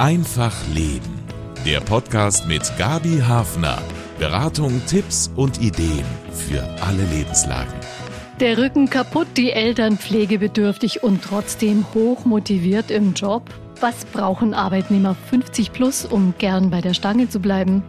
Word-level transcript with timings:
Einfach 0.00 0.56
Leben. 0.72 1.20
Der 1.66 1.80
Podcast 1.80 2.48
mit 2.48 2.62
Gabi 2.78 3.18
Hafner. 3.18 3.82
Beratung, 4.18 4.80
Tipps 4.86 5.30
und 5.36 5.60
Ideen 5.60 6.06
für 6.32 6.62
alle 6.80 7.04
Lebenslagen. 7.14 7.74
Der 8.40 8.56
Rücken 8.56 8.88
kaputt, 8.88 9.26
die 9.36 9.52
Eltern 9.52 9.98
pflegebedürftig 9.98 11.02
und 11.02 11.22
trotzdem 11.22 11.84
hoch 11.92 12.24
motiviert 12.24 12.90
im 12.90 13.12
Job. 13.12 13.42
Was 13.82 14.04
brauchen 14.04 14.52
Arbeitnehmer 14.52 15.14
50 15.14 15.72
plus, 15.72 16.04
um 16.04 16.34
gern 16.36 16.68
bei 16.68 16.82
der 16.82 16.92
Stange 16.92 17.30
zu 17.30 17.40
bleiben? 17.40 17.82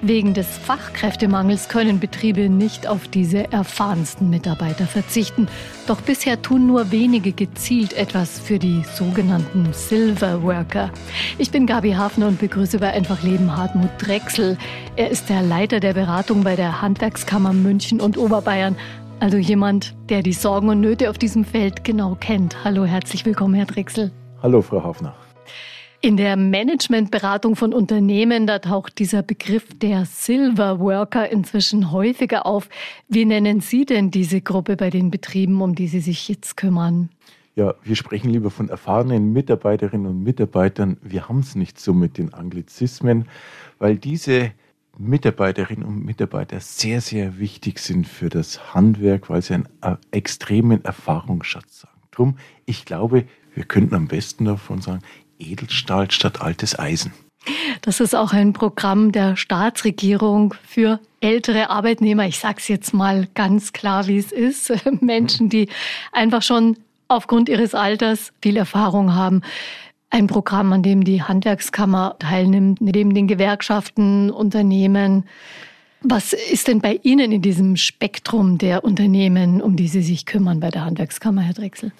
Wegen 0.00 0.32
des 0.32 0.46
Fachkräftemangels 0.46 1.68
können 1.68 1.98
Betriebe 1.98 2.48
nicht 2.48 2.86
auf 2.86 3.08
diese 3.08 3.50
erfahrensten 3.50 4.30
Mitarbeiter 4.30 4.86
verzichten. 4.86 5.48
Doch 5.88 6.00
bisher 6.00 6.40
tun 6.40 6.68
nur 6.68 6.92
wenige 6.92 7.32
gezielt 7.32 7.94
etwas 7.94 8.38
für 8.38 8.60
die 8.60 8.84
sogenannten 8.94 9.72
Silver 9.72 10.40
Worker. 10.44 10.92
Ich 11.38 11.50
bin 11.50 11.66
Gabi 11.66 11.94
Hafner 11.94 12.28
und 12.28 12.38
begrüße 12.38 12.78
bei 12.78 12.92
Einfach 12.92 13.24
Leben 13.24 13.56
Hartmut 13.56 13.90
Drechsel. 13.98 14.56
Er 14.94 15.10
ist 15.10 15.30
der 15.30 15.42
Leiter 15.42 15.80
der 15.80 15.94
Beratung 15.94 16.44
bei 16.44 16.54
der 16.54 16.80
Handwerkskammer 16.80 17.52
München 17.52 18.00
und 18.00 18.16
Oberbayern. 18.18 18.76
Also 19.18 19.38
jemand, 19.38 19.96
der 20.10 20.22
die 20.22 20.32
Sorgen 20.32 20.68
und 20.68 20.80
Nöte 20.80 21.10
auf 21.10 21.18
diesem 21.18 21.44
Feld 21.44 21.82
genau 21.82 22.16
kennt. 22.20 22.62
Hallo, 22.62 22.84
herzlich 22.84 23.26
willkommen, 23.26 23.54
Herr 23.54 23.66
Drechsel. 23.66 24.12
Hallo, 24.42 24.62
Frau 24.62 24.84
Hafner. 24.84 25.14
In 26.00 26.18
der 26.18 26.36
Managementberatung 26.36 27.56
von 27.56 27.72
Unternehmen, 27.72 28.46
da 28.46 28.58
taucht 28.58 28.98
dieser 28.98 29.22
Begriff 29.22 29.66
der 29.78 30.04
Silver 30.04 30.78
Worker 30.78 31.30
inzwischen 31.30 31.92
häufiger 31.92 32.44
auf. 32.44 32.68
Wie 33.08 33.24
nennen 33.24 33.60
Sie 33.60 33.86
denn 33.86 34.10
diese 34.10 34.42
Gruppe 34.42 34.76
bei 34.76 34.90
den 34.90 35.10
Betrieben, 35.10 35.62
um 35.62 35.74
die 35.74 35.88
Sie 35.88 36.00
sich 36.00 36.28
jetzt 36.28 36.58
kümmern? 36.58 37.08
Ja, 37.56 37.74
wir 37.82 37.96
sprechen 37.96 38.30
lieber 38.30 38.50
von 38.50 38.68
erfahrenen 38.68 39.32
Mitarbeiterinnen 39.32 40.06
und 40.06 40.22
Mitarbeitern. 40.22 40.98
Wir 41.02 41.28
haben 41.28 41.38
es 41.38 41.54
nicht 41.54 41.80
so 41.80 41.94
mit 41.94 42.18
den 42.18 42.34
Anglizismen, 42.34 43.26
weil 43.78 43.96
diese 43.96 44.52
Mitarbeiterinnen 44.98 45.84
und 45.84 46.04
Mitarbeiter 46.04 46.60
sehr, 46.60 47.00
sehr 47.00 47.38
wichtig 47.38 47.78
sind 47.78 48.06
für 48.06 48.28
das 48.28 48.74
Handwerk, 48.74 49.30
weil 49.30 49.40
sie 49.40 49.54
einen 49.54 49.68
äh, 49.80 49.96
extremen 50.10 50.84
Erfahrungsschatz 50.84 51.84
haben. 51.84 52.02
Drum, 52.10 52.36
ich 52.66 52.84
glaube, 52.84 53.24
wir 53.54 53.64
könnten 53.64 53.94
am 53.94 54.08
besten 54.08 54.44
davon 54.44 54.80
sagen, 54.80 55.02
Edelstahl 55.38 56.10
statt 56.10 56.40
altes 56.40 56.78
Eisen. 56.78 57.12
Das 57.82 58.00
ist 58.00 58.14
auch 58.14 58.32
ein 58.32 58.52
Programm 58.52 59.12
der 59.12 59.36
Staatsregierung 59.36 60.54
für 60.66 61.00
ältere 61.20 61.70
Arbeitnehmer. 61.70 62.26
Ich 62.26 62.38
sage 62.38 62.56
es 62.58 62.68
jetzt 62.68 62.94
mal 62.94 63.28
ganz 63.34 63.72
klar, 63.72 64.06
wie 64.06 64.18
es 64.18 64.32
ist. 64.32 64.72
Menschen, 65.00 65.48
die 65.48 65.68
einfach 66.12 66.42
schon 66.42 66.76
aufgrund 67.08 67.48
ihres 67.48 67.74
Alters 67.74 68.32
viel 68.40 68.56
Erfahrung 68.56 69.14
haben. 69.14 69.42
Ein 70.10 70.26
Programm, 70.26 70.72
an 70.72 70.82
dem 70.82 71.04
die 71.04 71.22
Handwerkskammer 71.22 72.16
teilnimmt, 72.18 72.80
neben 72.80 73.14
den 73.14 73.26
Gewerkschaften, 73.26 74.30
Unternehmen. 74.30 75.24
Was 76.02 76.32
ist 76.32 76.68
denn 76.68 76.80
bei 76.80 77.00
Ihnen 77.02 77.32
in 77.32 77.42
diesem 77.42 77.76
Spektrum 77.76 78.58
der 78.58 78.84
Unternehmen, 78.84 79.60
um 79.60 79.76
die 79.76 79.88
Sie 79.88 80.02
sich 80.02 80.26
kümmern 80.26 80.60
bei 80.60 80.70
der 80.70 80.84
Handwerkskammer, 80.84 81.42
Herr 81.42 81.54
Drechsel? 81.54 81.92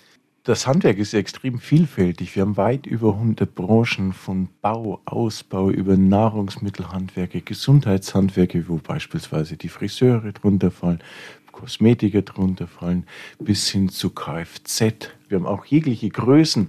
Das 0.47 0.67
Handwerk 0.67 0.99
ist 0.99 1.15
extrem 1.15 1.59
vielfältig. 1.59 2.37
Wir 2.37 2.43
haben 2.43 2.59
weit 2.59 2.85
über 2.85 3.15
100 3.15 3.55
Branchen 3.55 4.13
von 4.13 4.51
Bau, 4.61 5.01
Ausbau 5.07 5.71
über 5.71 5.97
Nahrungsmittelhandwerke, 5.97 7.41
Gesundheitshandwerke, 7.41 8.69
wo 8.69 8.77
beispielsweise 8.77 9.57
die 9.57 9.71
Friseure 9.71 10.33
drunter 10.33 10.71
fallen, 10.71 10.99
Kosmetiker 11.51 12.21
drunter 12.21 12.67
fallen, 12.67 13.07
bis 13.39 13.71
hin 13.71 13.89
zu 13.89 14.11
Kfz. 14.11 15.09
Wir 15.29 15.39
haben 15.39 15.47
auch 15.47 15.65
jegliche 15.65 16.11
Größen, 16.11 16.69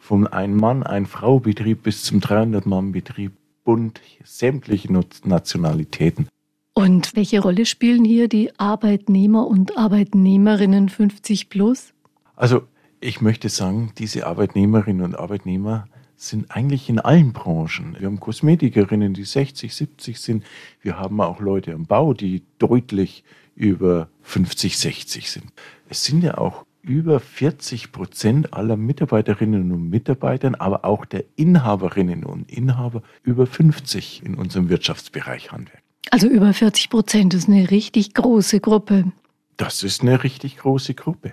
vom 0.00 0.26
Ein-Mann-, 0.26 0.82
Ein-Frau-Betrieb 0.82 1.84
bis 1.84 2.02
zum 2.02 2.18
300-Mann-Betrieb, 2.18 3.30
bunt, 3.62 4.00
sämtliche 4.24 4.92
Nationalitäten. 4.92 6.26
Und 6.72 7.14
welche 7.14 7.38
Rolle 7.38 7.64
spielen 7.64 8.04
hier 8.04 8.26
die 8.26 8.50
Arbeitnehmer 8.58 9.46
und 9.46 9.78
Arbeitnehmerinnen 9.78 10.88
50 10.88 11.48
plus? 11.48 11.94
Also 12.34 12.62
ich 13.04 13.20
möchte 13.20 13.50
sagen, 13.50 13.92
diese 13.98 14.26
Arbeitnehmerinnen 14.26 15.04
und 15.04 15.14
Arbeitnehmer 15.14 15.86
sind 16.16 16.50
eigentlich 16.50 16.88
in 16.88 16.98
allen 16.98 17.34
Branchen. 17.34 17.96
Wir 17.98 18.06
haben 18.06 18.18
Kosmetikerinnen, 18.18 19.12
die 19.12 19.24
60, 19.24 19.74
70 19.74 20.18
sind. 20.18 20.44
Wir 20.80 20.98
haben 20.98 21.20
auch 21.20 21.40
Leute 21.40 21.74
am 21.74 21.84
Bau, 21.84 22.14
die 22.14 22.42
deutlich 22.58 23.22
über 23.54 24.08
50, 24.22 24.78
60 24.78 25.30
sind. 25.30 25.44
Es 25.90 26.04
sind 26.04 26.24
ja 26.24 26.38
auch 26.38 26.64
über 26.80 27.20
40 27.20 27.92
Prozent 27.92 28.54
aller 28.54 28.76
Mitarbeiterinnen 28.76 29.70
und 29.70 29.90
Mitarbeitern, 29.90 30.54
aber 30.54 30.86
auch 30.86 31.04
der 31.04 31.24
Inhaberinnen 31.36 32.24
und 32.24 32.50
Inhaber 32.50 33.02
über 33.22 33.46
50 33.46 34.22
in 34.24 34.34
unserem 34.34 34.70
Wirtschaftsbereich 34.70 35.52
Handwerk. 35.52 35.82
Also 36.10 36.26
über 36.26 36.54
40 36.54 36.88
Prozent 36.88 37.34
ist 37.34 37.48
eine 37.48 37.70
richtig 37.70 38.14
große 38.14 38.60
Gruppe. 38.60 39.12
Das 39.56 39.82
ist 39.82 40.02
eine 40.02 40.24
richtig 40.24 40.58
große 40.58 40.94
Gruppe. 40.94 41.32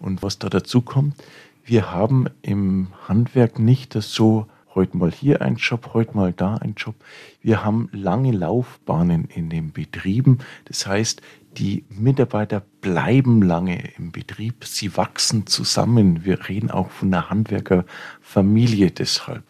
Und 0.00 0.22
was 0.22 0.38
da 0.38 0.48
dazu 0.48 0.82
kommt, 0.82 1.14
wir 1.64 1.92
haben 1.92 2.26
im 2.42 2.88
Handwerk 3.06 3.58
nicht 3.58 3.94
das 3.94 4.12
so, 4.12 4.46
heute 4.74 4.96
mal 4.96 5.10
hier 5.10 5.42
ein 5.42 5.56
Job, 5.56 5.90
heute 5.92 6.16
mal 6.16 6.32
da 6.32 6.54
ein 6.56 6.74
Job. 6.76 6.94
Wir 7.42 7.64
haben 7.64 7.88
lange 7.92 8.32
Laufbahnen 8.32 9.24
in 9.24 9.50
den 9.50 9.72
Betrieben. 9.72 10.38
Das 10.66 10.86
heißt, 10.86 11.20
die 11.56 11.84
Mitarbeiter 11.88 12.62
bleiben 12.80 13.42
lange 13.42 13.82
im 13.96 14.12
Betrieb, 14.12 14.64
sie 14.64 14.96
wachsen 14.96 15.46
zusammen. 15.46 16.24
Wir 16.24 16.48
reden 16.48 16.70
auch 16.70 16.90
von 16.90 17.12
einer 17.12 17.28
Handwerkerfamilie 17.28 18.90
deshalb. 18.90 19.42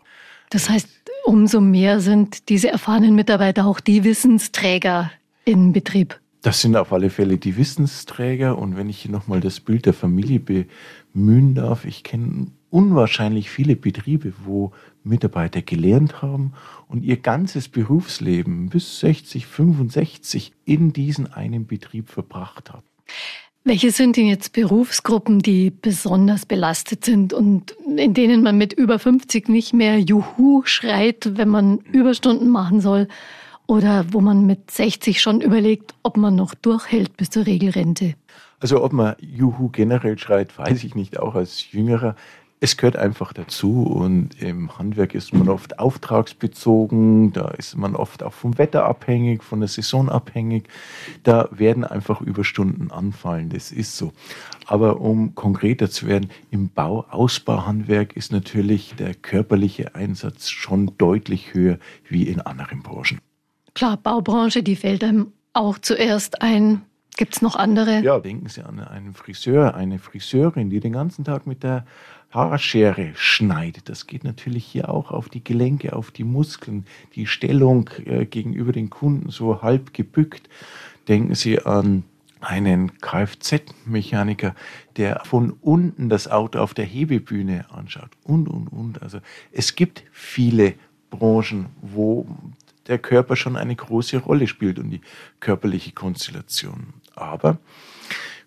Das 0.51 0.71
heißt, 0.71 0.89
umso 1.25 1.61
mehr 1.61 2.01
sind 2.01 2.49
diese 2.49 2.69
erfahrenen 2.69 3.15
Mitarbeiter 3.15 3.67
auch 3.67 3.81
die 3.81 4.05
Wissensträger 4.05 5.11
im 5.45 5.73
Betrieb. 5.73 6.19
Das 6.43 6.61
sind 6.61 6.77
auf 6.77 6.93
alle 6.93 7.11
Fälle 7.11 7.37
die 7.37 7.57
Wissensträger. 7.57 8.59
Und 8.59 8.77
wenn 8.77 8.89
ich 8.89 9.01
hier 9.01 9.11
nochmal 9.11 9.41
das 9.41 9.61
Bild 9.61 9.87
der 9.87 9.95
Familie 9.95 10.41
bemühen 10.41 11.55
darf, 11.55 11.85
ich 11.85 12.05
kenne 12.05 12.49
unwahrscheinlich 12.71 13.51
viele 13.51 13.77
Betriebe, 13.77 14.33
wo 14.45 14.73
Mitarbeiter 15.03 15.63
gelernt 15.63 16.23
haben 16.23 16.53
und 16.87 17.03
ihr 17.03 17.17
ganzes 17.17 17.69
Berufsleben 17.69 18.69
bis 18.69 19.01
60, 19.01 19.47
65 19.47 20.53
in 20.65 20.93
diesen 20.93 21.33
einen 21.33 21.67
Betrieb 21.67 22.11
verbracht 22.11 22.71
haben. 22.71 22.85
Welche 23.65 23.91
sind 23.91 24.17
denn 24.17 24.27
jetzt 24.27 24.53
Berufsgruppen, 24.53 25.41
die 25.41 25.71
besonders 25.71 26.47
belastet 26.47 27.05
sind 27.05 27.33
und 27.33 27.73
in 27.97 28.15
denen 28.15 28.43
man 28.43 28.57
mit 28.57 28.73
über 28.73 28.99
50 28.99 29.49
nicht 29.49 29.75
mehr 29.75 29.99
Juhu 29.99 30.63
schreit, 30.65 31.33
wenn 31.37 31.49
man 31.49 31.79
Überstunden 31.79 32.49
machen 32.49 32.81
soll, 32.81 33.09
oder 33.69 34.07
wo 34.13 34.21
man 34.21 34.47
mit 34.47 34.71
60 34.71 35.21
schon 35.21 35.41
überlegt, 35.41 35.95
ob 36.03 36.17
man 36.17 36.35
noch 36.35 36.55
durchhält 36.55 37.17
bis 37.17 37.31
zur 37.31 37.47
Regelrente? 37.47 38.15
Also 38.61 38.83
ob 38.83 38.93
man 38.93 39.15
Juhu 39.21 39.69
generell 39.69 40.19
schreit, 40.19 40.59
weiß 40.59 40.83
ich 40.83 40.97
nicht, 40.97 41.21
auch 41.21 41.37
als 41.37 41.71
Jüngerer. 41.71 42.17
Es 42.61 42.77
gehört 42.77 42.97
einfach 42.97 43.33
dazu 43.33 43.85
und 43.85 44.43
im 44.43 44.77
Handwerk 44.77 45.15
ist 45.15 45.33
man 45.33 45.49
oft 45.49 45.79
auftragsbezogen, 45.79 47.33
da 47.33 47.51
ist 47.51 47.77
man 47.77 47.95
oft 47.95 48.25
auch 48.25 48.33
vom 48.33 48.59
Wetter 48.59 48.85
abhängig, 48.85 49.45
von 49.45 49.61
der 49.61 49.69
Saison 49.69 50.09
abhängig. 50.09 50.69
Da 51.23 51.49
werden 51.53 51.85
einfach 51.85 52.21
Überstunden 52.21 52.91
anfallen, 52.91 53.51
das 53.51 53.71
ist 53.71 53.97
so. 53.97 54.13
Aber 54.67 55.01
um 55.01 55.37
konkreter 55.37 55.89
zu 55.89 56.09
werden, 56.09 56.31
im 56.51 56.71
Bau, 56.71 57.05
Ausbauhandwerk 57.11 58.17
ist 58.17 58.33
natürlich 58.33 58.95
der 58.97 59.15
körperliche 59.15 59.95
Einsatz 59.95 60.49
schon 60.49 60.95
deutlich 60.99 61.55
höher 61.55 61.79
wie 62.09 62.25
in 62.25 62.41
anderen 62.41 62.83
Branchen. 62.83 63.21
Klar, 63.79 63.97
Baubranche, 63.97 64.65
die 64.65 64.75
fällt 64.75 65.05
einem 65.05 65.31
auch 65.53 65.79
zuerst 65.79 66.43
ein. 66.43 66.83
Gibt 67.17 67.37
es 67.37 67.43
noch 67.43 67.55
andere? 67.55 68.01
Ja, 68.01 68.19
denken 68.19 68.49
Sie 68.49 68.61
an 68.61 68.81
einen 68.81 69.15
Friseur, 69.15 69.77
eine 69.77 70.01
Friseurin, 70.01 70.69
die 70.69 70.81
den 70.81 70.95
ganzen 70.95 71.25
Tag 71.25 71.47
mit 71.47 71.63
der 71.63 71.87
Haarschere 72.33 73.13
schneidet. 73.15 73.89
Das 73.89 74.09
geht 74.09 74.25
natürlich 74.25 74.65
hier 74.65 74.89
auch 74.89 75.13
auf 75.13 75.29
die 75.29 75.45
Gelenke, 75.45 75.93
auf 75.93 76.11
die 76.11 76.25
Muskeln, 76.25 76.87
die 77.15 77.29
Stellung 77.29 77.89
äh, 78.05 78.27
gegenüber 78.27 78.73
den 78.73 78.91
Kunden 78.91 79.31
so 79.31 79.63
halb 79.63 79.95
gebückt. 79.95 80.49
Denken 81.07 81.37
Sie 81.37 81.65
an 81.65 82.03
einen 82.41 82.99
Kfz-Mechaniker, 83.01 84.57
der 84.97 85.23
von 85.25 85.53
unten 85.53 86.09
das 86.09 86.27
Auto 86.27 86.59
auf 86.59 86.75
der 86.75 86.85
Hebebühne 86.85 87.67
anschaut 87.71 88.11
und, 88.25 88.49
und, 88.49 88.67
und. 88.67 89.03
Also 89.03 89.21
es 89.53 89.77
gibt 89.77 90.03
viele 90.11 90.75
Branchen, 91.11 91.67
wo 91.81 92.27
der 92.89 92.99
Körper 92.99 93.37
schon 93.37 93.57
eine 93.57 93.77
große 93.77 94.19
Rolle 94.19 94.47
spielt 94.47 94.79
und 94.79 94.91
die 94.91 95.01
körperliche 95.41 95.93
Konstellation. 95.93 96.95
Aber 97.15 97.59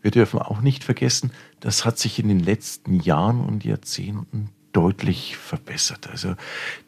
wir 0.02 0.12
dürfen 0.12 0.40
auch 0.40 0.62
nicht 0.62 0.84
vergessen, 0.84 1.32
das 1.60 1.86
hat 1.86 2.00
sich 2.00 2.20
in 2.20 2.28
den 2.28 2.40
letzten 2.40 3.00
Jahren 3.00 3.42
und 3.42 3.64
Jahrzehnten 3.64 4.50
deutlich 4.74 5.38
verbessert. 5.38 6.10
Also 6.10 6.36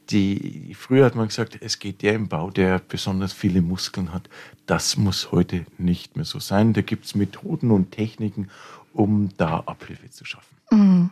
die, 0.10 0.74
früher 0.78 1.06
hat 1.06 1.16
man 1.16 1.28
gesagt, 1.28 1.58
es 1.62 1.80
geht 1.80 2.02
der 2.02 2.14
im 2.14 2.28
Bau, 2.28 2.50
der 2.50 2.80
besonders 2.80 3.34
viele 3.34 3.62
Muskeln 3.62 4.14
hat. 4.14 4.30
Das 4.66 4.98
muss 4.98 5.32
heute 5.32 5.66
nicht 5.78 6.16
mehr 6.16 6.26
so 6.26 6.40
sein. 6.40 6.74
Da 6.74 6.82
gibt 6.82 7.06
es 7.06 7.16
Methoden 7.16 7.72
und 7.72 7.92
Techniken, 7.92 8.50
um 8.94 9.30
da 9.38 9.60
Abhilfe 9.66 10.10
zu 10.10 10.26
schaffen. 10.26 10.56
Mhm. 10.72 11.10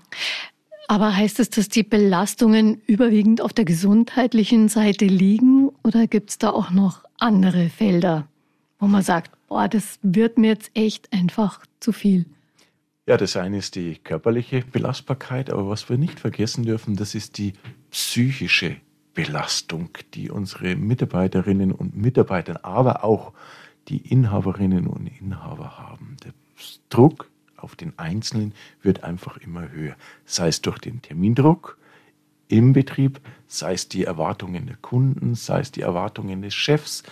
Aber 0.87 1.15
heißt 1.15 1.39
es, 1.39 1.49
dass 1.49 1.69
die 1.69 1.83
Belastungen 1.83 2.81
überwiegend 2.85 3.39
auf 3.41 3.53
der 3.53 3.63
gesundheitlichen 3.63 4.67
Seite 4.67 5.05
liegen 5.05 5.70
oder 5.83 6.07
gibt 6.07 6.29
es 6.31 6.37
da 6.37 6.49
auch 6.49 6.71
noch 6.71 7.03
andere 7.17 7.69
Felder, 7.69 8.27
wo 8.79 8.87
man 8.87 9.03
sagt, 9.03 9.31
boah, 9.47 9.67
das 9.67 9.99
wird 10.01 10.37
mir 10.37 10.49
jetzt 10.49 10.71
echt 10.73 11.11
einfach 11.13 11.65
zu 11.79 11.91
viel? 11.91 12.25
Ja, 13.07 13.17
das 13.17 13.35
eine 13.35 13.57
ist 13.57 13.75
die 13.75 13.95
körperliche 13.95 14.63
Belastbarkeit, 14.71 15.49
aber 15.49 15.67
was 15.69 15.89
wir 15.89 15.97
nicht 15.97 16.19
vergessen 16.19 16.63
dürfen, 16.63 16.95
das 16.95 17.15
ist 17.15 17.37
die 17.37 17.53
psychische 17.89 18.77
Belastung, 19.13 19.89
die 20.13 20.29
unsere 20.29 20.75
Mitarbeiterinnen 20.75 21.71
und 21.71 21.95
Mitarbeiter, 21.95 22.63
aber 22.63 23.03
auch 23.03 23.33
die 23.87 23.97
Inhaberinnen 23.97 24.87
und 24.87 25.07
Inhaber 25.07 25.77
haben. 25.79 26.15
Der 26.23 26.33
Druck 26.89 27.29
auf 27.57 27.75
den 27.75 27.97
Einzelnen 27.97 28.53
wird 28.81 29.03
einfach 29.03 29.37
immer 29.37 29.69
höher. 29.71 29.95
Sei 30.25 30.47
es 30.47 30.61
durch 30.61 30.79
den 30.79 31.01
Termindruck 31.01 31.77
im 32.51 32.73
Betrieb, 32.73 33.19
sei 33.47 33.73
es 33.73 33.87
die 33.87 34.03
Erwartungen 34.03 34.67
der 34.67 34.75
Kunden, 34.77 35.35
sei 35.35 35.61
es 35.61 35.71
die 35.71 35.81
Erwartungen 35.81 36.41
des 36.41 36.53
Chefs. 36.53 37.03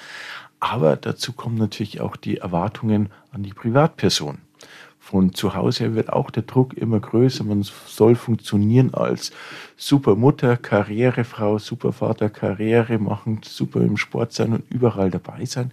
Aber 0.60 0.98
dazu 0.98 1.34
kommen 1.34 1.58
natürlich 1.58 2.02
auch 2.02 2.16
die 2.16 2.38
Erwartungen 2.38 3.10
an 3.32 3.44
die 3.44 3.54
Privatperson. 3.54 4.40
Von 5.00 5.34
zu 5.34 5.56
Hause 5.56 5.86
her 5.86 5.96
wird 5.96 6.12
auch 6.12 6.30
der 6.30 6.44
Druck 6.44 6.76
immer 6.76 7.00
größer. 7.00 7.44
Man 7.44 7.64
soll 7.64 8.16
funktionieren 8.16 8.94
als 8.94 9.32
super 9.78 10.16
Mutter, 10.16 10.58
Karrierefrau, 10.58 11.58
super 11.58 11.94
Vater, 11.94 12.30
Karriere 12.30 13.00
machen, 13.00 13.40
super 13.44 13.82
im 13.82 13.98
Sport 13.98 14.34
sein 14.34 14.54
und 14.54 14.70
überall 14.70 15.10
dabei 15.10 15.46
sein. 15.46 15.72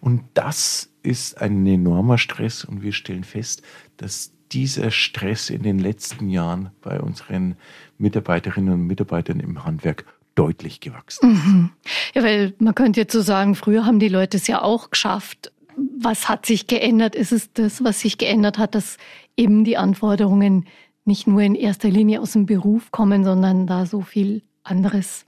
Und 0.00 0.24
das 0.34 0.90
ist 1.02 1.40
ein 1.40 1.64
enormer 1.64 2.18
Stress 2.18 2.64
und 2.64 2.82
wir 2.82 2.92
stellen 2.92 3.24
fest, 3.24 3.62
dass 3.96 4.32
dieser 4.52 4.90
Stress 4.90 5.50
in 5.50 5.62
den 5.62 5.78
letzten 5.78 6.28
Jahren 6.28 6.70
bei 6.80 7.00
unseren 7.00 7.56
Mitarbeiterinnen 7.98 8.74
und 8.74 8.86
Mitarbeitern 8.86 9.40
im 9.40 9.64
Handwerk 9.64 10.04
deutlich 10.34 10.80
gewachsen 10.80 11.32
ist. 11.32 11.44
Mhm. 11.44 11.70
Ja, 12.14 12.22
weil 12.22 12.54
man 12.58 12.74
könnte 12.74 13.00
jetzt 13.00 13.12
so 13.12 13.20
sagen, 13.20 13.54
früher 13.54 13.86
haben 13.86 13.98
die 13.98 14.08
Leute 14.08 14.36
es 14.36 14.46
ja 14.46 14.62
auch 14.62 14.90
geschafft. 14.90 15.52
Was 15.76 16.28
hat 16.28 16.46
sich 16.46 16.66
geändert? 16.66 17.14
Ist 17.14 17.32
es 17.32 17.52
das, 17.52 17.82
was 17.82 18.00
sich 18.00 18.18
geändert 18.18 18.58
hat, 18.58 18.74
dass 18.74 18.96
eben 19.36 19.64
die 19.64 19.76
Anforderungen 19.76 20.66
nicht 21.04 21.26
nur 21.26 21.42
in 21.42 21.54
erster 21.54 21.88
Linie 21.88 22.20
aus 22.20 22.32
dem 22.32 22.46
Beruf 22.46 22.90
kommen, 22.90 23.24
sondern 23.24 23.66
da 23.66 23.86
so 23.86 24.00
viel 24.00 24.42
anderes 24.62 25.26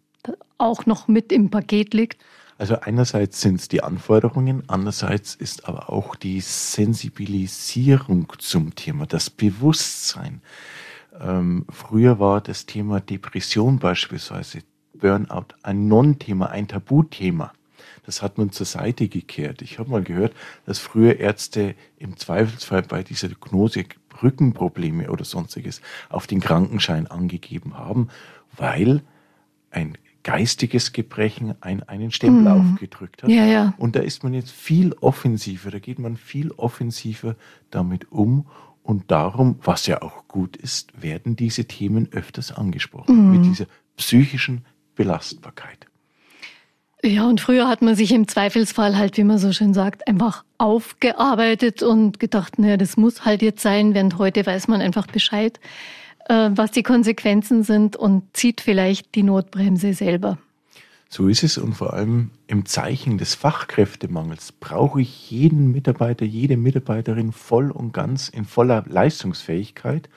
auch 0.59 0.87
noch 0.87 1.09
mit 1.09 1.33
im 1.33 1.51
Paket 1.51 1.95
liegt? 1.95 2.23
Also 2.59 2.81
einerseits 2.81 3.41
sind 3.43 3.61
es 3.61 3.69
die 3.69 3.83
Anforderungen, 3.83 4.63
andererseits 4.67 5.35
ist 5.35 5.69
aber 5.69 5.91
auch 5.91 6.17
die 6.17 6.41
Sensibilisierung 6.41 8.33
zum 8.39 8.75
Thema, 8.75 9.07
das 9.07 9.29
Bewusstsein. 9.29 10.41
Ähm, 11.21 11.67
früher 11.69 12.19
war 12.19 12.41
das 12.41 12.65
Thema 12.65 13.01
Depression 13.01 13.79
beispielsweise, 13.79 14.61
Burnout 14.95 15.49
ein 15.63 15.89
Non-Thema, 15.89 16.49
ein 16.49 16.69
Tabuthema. 16.69 17.53
Das 18.07 18.23
hat 18.23 18.39
man 18.39 18.53
zur 18.53 18.67
Seite 18.67 19.09
gekehrt. 19.09 19.61
Ich 19.61 19.79
habe 19.79 19.91
mal 19.91 20.03
gehört, 20.03 20.33
dass 20.65 20.79
früher 20.79 21.19
Ärzte 21.19 21.75
im 21.99 22.17
Zweifelsfall 22.17 22.83
bei 22.83 23.03
dieser 23.03 23.29
Diagnose 23.29 23.85
Rückenprobleme 24.23 25.11
oder 25.11 25.27
sonstiges 25.27 25.83
auf 26.09 26.27
den 26.27 26.41
Krankenschein 26.41 27.07
angegeben 27.07 27.77
haben, 27.77 28.09
weil 28.57 29.03
ein 29.71 29.99
geistiges 30.27 30.93
Gebrechen 30.93 31.55
ein, 31.61 31.85
einen 31.85 32.11
Stempel 32.11 32.53
mhm. 32.53 32.73
aufgedrückt 32.73 33.23
hat. 33.23 33.31
Ja, 33.31 33.47
ja. 33.47 33.75
Und 33.79 33.95
da 33.95 34.01
ist 34.01 34.25
man 34.25 34.35
jetzt 34.35 34.51
viel 34.51 34.93
offensiver, 34.95 35.71
da 35.71 35.79
geht 35.79 36.01
man 36.01 36.17
viel 36.17 36.51
offensiver 36.51 37.37
damit 37.71 38.11
um. 38.11 38.47
Und 38.83 39.13
darum, 39.13 39.61
was 39.63 39.87
ja 39.87 40.03
auch 40.03 40.27
gut 40.27 40.57
ist, 40.57 41.01
werden 41.01 41.37
diese 41.37 41.67
Themen 41.67 42.09
öfters 42.11 42.51
angesprochen. 42.51 43.27
Mhm. 43.27 43.31
Mit 43.31 43.45
dieser 43.45 43.67
psychischen 43.97 44.65
Belastbarkeit. 44.97 45.87
Ja, 47.05 47.29
und 47.29 47.41
früher 47.41 47.69
hat 47.69 47.81
man 47.83 47.95
sich 47.95 48.11
im 48.11 48.27
Zweifelsfall 48.27 48.99
halt, 48.99 49.17
wie 49.17 49.25
man 49.25 49.39
so 49.39 49.53
schön 49.53 49.75
sagt, 49.75 50.09
einfach 50.09 50.45
aufgearbeitet 50.59 51.85
und 51.85 52.19
gedacht, 52.19 52.59
naja, 52.59 52.77
das 52.77 52.97
muss 52.97 53.25
halt 53.25 53.43
jetzt 53.43 53.63
sein, 53.63 53.95
während 53.95 54.19
heute 54.19 54.45
weiß 54.45 54.67
man 54.67 54.81
einfach 54.81 55.07
Bescheid. 55.07 55.61
Äh, 56.29 56.51
was 56.55 56.73
die 56.73 56.83
Konsequenzen 56.83 57.63
sind 57.63 57.97
und 57.97 58.37
zieht 58.37 58.61
vielleicht 58.61 59.15
die 59.15 59.23
Notbremse 59.23 59.95
selber. 59.95 60.39
So 61.09 61.29
ist 61.29 61.45
es 61.45 61.57
und 61.57 61.75
vor 61.75 61.93
allem 61.93 62.33
im 62.49 62.67
Zeichen 62.67 63.17
des 63.17 63.37
Fachkräftemangels 63.37 64.51
brauche 64.51 65.01
ich 65.01 65.31
jeden 65.31 65.71
Mitarbeiter, 65.71 66.25
jede 66.25 66.57
Mitarbeiterin 66.57 67.31
voll 67.31 67.71
und 67.71 67.93
ganz 67.93 68.29
in 68.29 68.45
voller 68.45 68.85
Leistungsfähigkeit. 68.89 70.09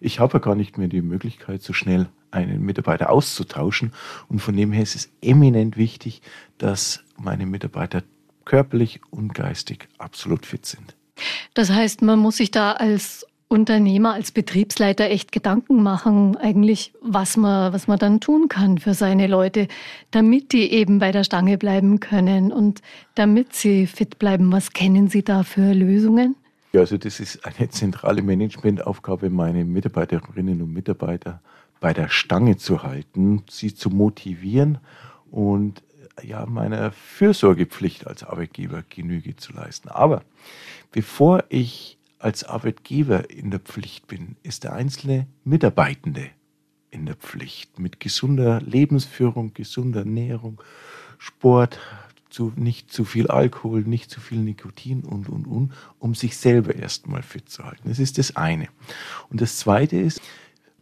Ich 0.00 0.20
habe 0.20 0.38
gar 0.38 0.54
nicht 0.54 0.78
mehr 0.78 0.86
die 0.86 1.02
Möglichkeit, 1.02 1.62
so 1.62 1.72
schnell 1.72 2.08
einen 2.30 2.62
Mitarbeiter 2.62 3.10
auszutauschen 3.10 3.92
und 4.28 4.38
von 4.38 4.56
dem 4.56 4.70
her 4.70 4.84
ist 4.84 4.94
es 4.94 5.10
eminent 5.20 5.76
wichtig, 5.76 6.22
dass 6.58 7.02
meine 7.16 7.44
Mitarbeiter 7.44 8.04
körperlich 8.44 9.00
und 9.10 9.34
geistig 9.34 9.88
absolut 9.98 10.46
fit 10.46 10.64
sind. 10.64 10.94
Das 11.54 11.70
heißt, 11.70 12.02
man 12.02 12.20
muss 12.20 12.36
sich 12.36 12.52
da 12.52 12.72
als 12.72 13.26
Unternehmer, 13.48 14.14
als 14.14 14.32
Betriebsleiter 14.32 15.08
echt 15.08 15.30
Gedanken 15.30 15.82
machen, 15.82 16.36
eigentlich, 16.36 16.92
was 17.00 17.36
man, 17.36 17.72
was 17.72 17.86
man 17.86 17.98
dann 17.98 18.20
tun 18.20 18.48
kann 18.48 18.78
für 18.78 18.92
seine 18.92 19.28
Leute, 19.28 19.68
damit 20.10 20.52
die 20.52 20.72
eben 20.72 20.98
bei 20.98 21.12
der 21.12 21.22
Stange 21.22 21.56
bleiben 21.56 22.00
können 22.00 22.52
und 22.52 22.82
damit 23.14 23.54
sie 23.54 23.86
fit 23.86 24.18
bleiben. 24.18 24.50
Was 24.50 24.72
kennen 24.72 25.08
Sie 25.08 25.22
da 25.22 25.44
für 25.44 25.72
Lösungen? 25.72 26.34
Ja, 26.72 26.80
also 26.80 26.98
das 26.98 27.20
ist 27.20 27.46
eine 27.46 27.70
zentrale 27.70 28.20
Managementaufgabe, 28.20 29.30
meine 29.30 29.64
Mitarbeiterinnen 29.64 30.60
und 30.60 30.72
Mitarbeiter 30.72 31.40
bei 31.80 31.92
der 31.92 32.08
Stange 32.08 32.56
zu 32.56 32.82
halten, 32.82 33.44
sie 33.48 33.74
zu 33.74 33.90
motivieren 33.90 34.78
und 35.30 35.82
ja, 36.22 36.46
meiner 36.46 36.90
Fürsorgepflicht 36.90 38.06
als 38.06 38.24
Arbeitgeber 38.24 38.82
Genüge 38.88 39.36
zu 39.36 39.52
leisten. 39.52 39.88
Aber 39.88 40.22
bevor 40.90 41.44
ich 41.48 41.96
als 42.18 42.44
Arbeitgeber 42.44 43.30
in 43.30 43.50
der 43.50 43.60
Pflicht 43.60 44.06
bin, 44.06 44.36
ist 44.42 44.64
der 44.64 44.72
einzelne 44.72 45.26
Mitarbeitende 45.44 46.30
in 46.90 47.06
der 47.06 47.16
Pflicht 47.16 47.78
mit 47.78 48.00
gesunder 48.00 48.60
Lebensführung, 48.60 49.52
gesunder 49.52 50.00
Ernährung, 50.00 50.62
Sport, 51.18 51.78
zu, 52.30 52.52
nicht 52.56 52.92
zu 52.92 53.04
viel 53.04 53.28
Alkohol, 53.28 53.82
nicht 53.82 54.10
zu 54.10 54.20
viel 54.20 54.38
Nikotin 54.38 55.04
und, 55.04 55.28
und, 55.28 55.46
und, 55.46 55.72
um 55.98 56.14
sich 56.14 56.36
selber 56.36 56.74
erstmal 56.74 57.22
fit 57.22 57.48
zu 57.48 57.64
halten. 57.64 57.88
Das 57.88 57.98
ist 57.98 58.18
das 58.18 58.36
eine. 58.36 58.68
Und 59.30 59.40
das 59.40 59.56
zweite 59.56 59.96
ist, 59.96 60.20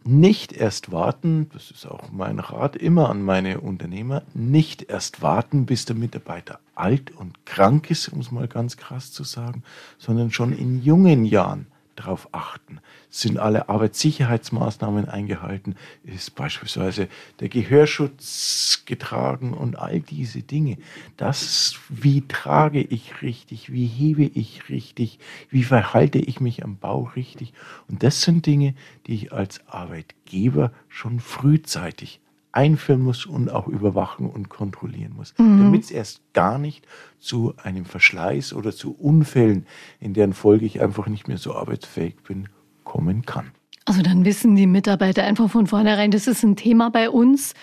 nicht 0.05 0.53
erst 0.53 0.91
warten, 0.91 1.49
das 1.53 1.71
ist 1.71 1.85
auch 1.85 2.11
mein 2.11 2.39
Rat 2.39 2.75
immer 2.75 3.09
an 3.09 3.23
meine 3.23 3.61
Unternehmer, 3.61 4.21
nicht 4.33 4.83
erst 4.83 5.21
warten, 5.21 5.65
bis 5.65 5.85
der 5.85 5.95
Mitarbeiter 5.95 6.59
alt 6.75 7.11
und 7.11 7.45
krank 7.45 7.89
ist, 7.89 8.09
um 8.09 8.19
es 8.19 8.31
mal 8.31 8.47
ganz 8.47 8.77
krass 8.77 9.11
zu 9.11 9.23
sagen, 9.23 9.63
sondern 9.97 10.31
schon 10.31 10.53
in 10.53 10.81
jungen 10.81 11.25
Jahren 11.25 11.67
darauf 11.95 12.29
achten. 12.33 12.79
Sind 13.17 13.39
alle 13.39 13.69
Arbeitssicherheitsmaßnahmen 13.69 15.07
eingehalten? 15.07 15.75
Ist 16.03 16.35
beispielsweise 16.35 17.07
der 17.39 17.47
Gehörschutz 17.47 18.83
getragen 18.85 19.53
und 19.53 19.79
all 19.79 20.01
diese 20.01 20.41
Dinge? 20.41 20.79
Das, 21.15 21.75
wie 21.87 22.27
trage 22.27 22.81
ich 22.81 23.21
richtig? 23.21 23.71
Wie 23.71 23.85
hebe 23.85 24.25
ich 24.25 24.67
richtig? 24.67 25.19
Wie 25.49 25.63
verhalte 25.63 26.19
ich 26.19 26.41
mich 26.41 26.65
am 26.65 26.75
Bau 26.75 27.09
richtig? 27.15 27.53
Und 27.87 28.03
das 28.03 28.21
sind 28.21 28.45
Dinge, 28.45 28.75
die 29.07 29.13
ich 29.13 29.31
als 29.31 29.65
Arbeitgeber 29.65 30.73
schon 30.89 31.21
frühzeitig 31.21 32.19
einführen 32.51 33.01
muss 33.01 33.25
und 33.25 33.49
auch 33.49 33.69
überwachen 33.69 34.29
und 34.29 34.49
kontrollieren 34.49 35.13
muss, 35.15 35.33
mhm. 35.37 35.59
damit 35.59 35.83
es 35.85 35.91
erst 35.91 36.21
gar 36.33 36.57
nicht 36.57 36.85
zu 37.19 37.53
einem 37.63 37.85
Verschleiß 37.85 38.51
oder 38.51 38.73
zu 38.73 38.93
Unfällen, 38.93 39.67
in 40.01 40.13
deren 40.13 40.33
Folge 40.33 40.65
ich 40.65 40.81
einfach 40.81 41.07
nicht 41.07 41.29
mehr 41.29 41.37
so 41.37 41.55
arbeitsfähig 41.55 42.15
bin, 42.23 42.49
kommen 42.95 43.25
kann. 43.25 43.51
Also 43.83 44.01
dann 44.01 44.25
wissen 44.25 44.55
die 44.55 44.67
Mitarbeiter 44.67 45.23
einfach 45.23 45.49
von 45.49 45.67
vornherein, 45.67 46.11
das 46.11 46.27
ist 46.27 46.43
ein 46.43 46.55
Thema 46.55 46.89
bei 46.89 47.09
uns, 47.09 47.53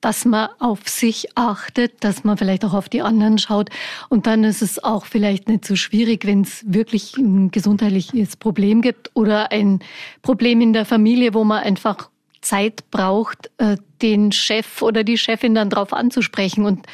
dass 0.00 0.24
man 0.24 0.48
auf 0.60 0.88
sich 0.88 1.26
achtet, 1.36 2.02
dass 2.02 2.24
man 2.24 2.36
vielleicht 2.36 2.64
auch 2.64 2.72
auf 2.72 2.88
die 2.88 3.02
anderen 3.02 3.38
schaut. 3.38 3.68
Und 4.08 4.26
dann 4.26 4.44
ist 4.44 4.62
es 4.62 4.82
auch 4.82 5.04
vielleicht 5.04 5.48
nicht 5.48 5.64
so 5.64 5.76
schwierig, 5.76 6.24
wenn 6.24 6.42
es 6.42 6.64
wirklich 6.66 7.16
ein 7.16 7.50
gesundheitliches 7.50 8.36
Problem 8.36 8.80
gibt 8.80 9.10
oder 9.14 9.52
ein 9.52 9.80
Problem 10.22 10.60
in 10.60 10.72
der 10.72 10.84
Familie, 10.84 11.34
wo 11.34 11.44
man 11.44 11.62
einfach 11.62 12.10
Zeit 12.40 12.90
braucht, 12.90 13.50
äh, 13.58 13.76
den 14.00 14.32
Chef 14.32 14.82
oder 14.82 15.04
die 15.04 15.18
Chefin 15.18 15.54
dann 15.54 15.70
darauf 15.70 15.92
anzusprechen 15.92 16.64
und 16.64 16.86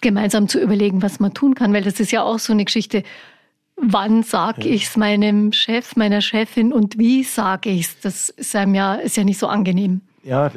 gemeinsam 0.00 0.48
zu 0.48 0.60
überlegen, 0.60 1.02
was 1.02 1.20
man 1.20 1.34
tun 1.34 1.54
kann, 1.54 1.72
weil 1.72 1.82
das 1.82 2.00
ist 2.00 2.12
ja 2.12 2.22
auch 2.22 2.38
so 2.38 2.52
eine 2.52 2.64
Geschichte. 2.64 3.02
Wann 3.76 4.22
sage 4.22 4.68
ich 4.68 4.86
es 4.86 4.96
meinem 4.96 5.52
Chef, 5.52 5.96
meiner 5.96 6.22
Chefin 6.22 6.72
und 6.72 6.98
wie 6.98 7.22
sage 7.24 7.70
ich 7.70 7.86
es? 7.86 8.00
Das 8.00 8.28
ist 8.30 8.56
einem 8.56 8.74
ja, 8.74 8.94
ist 8.94 9.16
ja 9.16 9.24
nicht 9.24 9.38
so 9.38 9.48
angenehm. 9.48 10.00
Ja, 10.26 10.50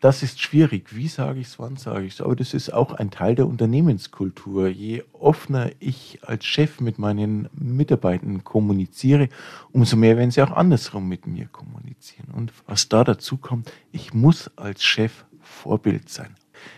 das 0.00 0.22
ist 0.22 0.40
schwierig. 0.40 0.96
Wie 0.96 1.08
sage 1.08 1.40
ich 1.40 1.48
es, 1.48 1.58
wann 1.58 1.76
sage 1.76 2.06
ich 2.06 2.14
es? 2.14 2.20
Aber 2.22 2.34
das 2.34 2.54
ist 2.54 2.72
auch 2.72 2.92
ein 2.92 3.10
Teil 3.10 3.34
der 3.34 3.46
Unternehmenskultur. 3.46 4.68
Je 4.68 5.02
offener 5.12 5.72
ich 5.78 6.20
als 6.22 6.46
Chef 6.46 6.80
mit 6.80 6.98
meinen 6.98 7.50
Mitarbeitern 7.52 8.44
kommuniziere, 8.44 9.28
umso 9.72 9.96
mehr 9.96 10.16
werden 10.16 10.30
sie 10.30 10.40
auch 10.40 10.52
andersrum 10.52 11.06
mit 11.06 11.26
mir 11.26 11.48
kommunizieren. 11.48 12.28
Und 12.32 12.52
was 12.66 12.88
da 12.88 13.04
dazu 13.04 13.36
kommt, 13.36 13.70
ich 13.92 14.14
muss 14.14 14.50
als 14.56 14.82
Chef 14.82 15.24
Vorbild 15.42 16.08
sein. 16.08 16.36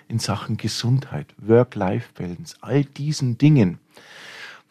In 0.09 0.19
Sachen 0.19 0.57
Gesundheit, 0.57 1.35
Work-Life-Balance, 1.37 2.57
all 2.61 2.85
diesen 2.85 3.39
Dingen. 3.39 3.79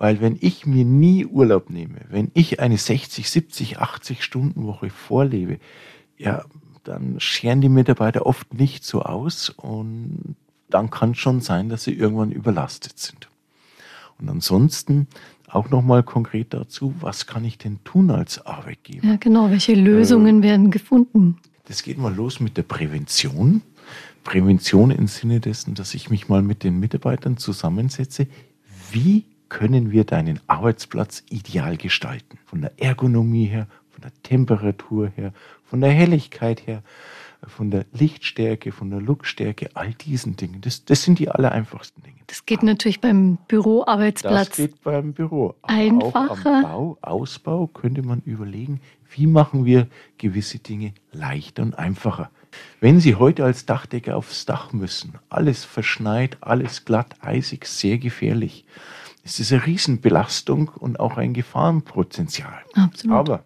Weil 0.01 0.20
wenn 0.20 0.36
ich 0.41 0.65
mir 0.65 0.84
nie 0.84 1.27
Urlaub 1.27 1.70
nehme, 1.70 2.00
wenn 2.10 2.31
ich 2.34 2.60
eine 2.60 2.79
60, 2.79 3.29
70, 3.29 3.77
80 3.77 4.24
Stunden 4.24 4.65
Woche 4.65 4.89
vorlebe, 4.89 5.60
ja, 6.17 6.43
dann 6.84 7.20
scheren 7.20 7.62
die 7.62 7.70
Mitarbeiter 7.70 8.25
oft 8.25 8.51
nicht 8.55 8.84
so 8.84 9.03
aus 9.03 9.50
und 9.50 10.36
dann 10.72 10.89
kann 10.89 11.12
es 11.12 11.20
schon 11.20 11.39
sein, 11.39 11.70
dass 11.70 11.84
sie 11.84 11.93
irgendwann 11.93 12.31
überlastet 12.31 12.98
sind. 12.98 13.29
Und 14.17 14.27
ansonsten 14.27 15.05
auch 15.48 15.70
nochmal 15.70 16.01
konkret 16.01 16.51
dazu, 16.55 16.96
was 17.00 17.27
kann 17.27 17.46
ich 17.46 17.60
denn 17.60 17.77
tun 17.84 18.10
als 18.10 18.43
Arbeitgeber? 18.43 19.05
Ja, 19.05 19.17
genau, 19.17 19.51
welche 19.51 19.75
Lösungen 19.75 20.39
äh, 20.39 20.48
werden 20.48 20.72
gefunden? 20.72 21.38
Das 21.65 21.84
geht 21.84 22.00
mal 22.00 22.15
los 22.15 22.39
mit 22.39 22.58
der 22.58 22.63
Prävention. 22.63 23.62
Prävention 24.24 24.89
im 24.89 25.05
Sinne 25.05 25.39
dessen, 25.39 25.75
dass 25.75 25.93
ich 25.93 26.10
mich 26.10 26.27
mal 26.27 26.41
mit 26.41 26.63
den 26.63 26.79
Mitarbeitern 26.79 27.38
zusammensetze. 27.38 28.25
Wie 28.91 29.25
können 29.51 29.91
wir 29.91 30.05
deinen 30.05 30.39
Arbeitsplatz 30.48 31.24
ideal 31.29 31.75
gestalten? 31.75 32.39
Von 32.46 32.62
der 32.62 32.72
Ergonomie 32.77 33.48
her, 33.48 33.67
von 33.89 34.01
der 34.01 34.12
Temperatur 34.24 35.12
her, 35.13 35.34
von 35.65 35.81
der 35.81 35.91
Helligkeit 35.91 36.65
her, 36.65 36.84
von 37.46 37.70
der 37.70 37.86
Lichtstärke, 37.91 38.72
von 38.72 38.89
der 38.89 39.01
Lookstärke, 39.01 39.70
all 39.74 39.93
diesen 39.93 40.38
Dingen. 40.38 40.62
Das, 40.62 40.86
das 40.86 41.03
sind 41.03 41.20
die 41.20 41.27
aller 41.29 41.51
einfachsten 41.51 42.01
Dinge. 42.01 42.15
Das 42.27 42.46
geht 42.46 42.63
natürlich 42.63 43.01
beim 43.01 43.39
Büroarbeitsplatz. 43.50 44.48
Das 44.48 44.58
geht 44.58 44.81
beim 44.84 45.12
Büro. 45.12 45.53
Aber 45.63 45.74
Einfacher. 45.74 46.31
Auch 46.31 46.46
am 46.46 46.63
Bau, 46.63 46.98
Ausbau 47.01 47.67
könnte 47.67 48.03
man 48.03 48.22
überlegen, 48.22 48.79
wie 49.13 49.27
machen 49.27 49.65
wir 49.65 49.88
gewisse 50.17 50.60
Dinge 50.60 50.93
leichter 51.12 51.63
und 51.63 51.77
einfacher. 51.77 52.31
Wenn 52.79 53.01
Sie 53.01 53.15
heute 53.15 53.43
als 53.43 53.65
Dachdecker 53.65 54.15
aufs 54.15 54.46
Dach 54.46 54.72
müssen, 54.72 55.15
alles 55.27 55.65
verschneit, 55.65 56.38
alles 56.39 56.86
glatt, 56.86 57.15
eisig, 57.20 57.65
sehr 57.65 57.98
gefährlich. 57.98 58.63
Es 59.24 59.40
ist 59.40 59.51
eine 59.51 59.66
Riesenbelastung 59.66 60.70
und 60.70 61.00
auch 61.00 61.18
ein 61.18 61.34
Gefahrenpotenzial. 61.34 62.62
Absolut. 62.74 63.18
Aber 63.18 63.44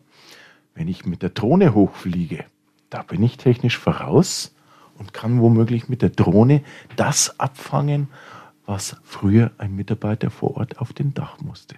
wenn 0.74 0.88
ich 0.88 1.06
mit 1.06 1.22
der 1.22 1.30
Drohne 1.30 1.74
hochfliege, 1.74 2.46
da 2.90 3.04
bin 3.04 3.22
ich 3.24 3.38
technisch 3.38 3.78
voraus 3.78 4.54
und 4.98 5.14
kann 5.14 5.42
womöglich 5.42 5.90
mit 5.90 6.02
der 6.02 6.10
Drohne 6.10 6.64
das 6.96 7.40
abfangen, 7.40 8.08
was 8.66 8.98
früher 9.04 9.52
ein 9.58 9.76
Mitarbeiter 9.76 10.30
vor 10.30 10.58
Ort 10.58 10.80
auf 10.80 10.94
den 10.94 11.14
Dach 11.14 11.40
musste. 11.40 11.76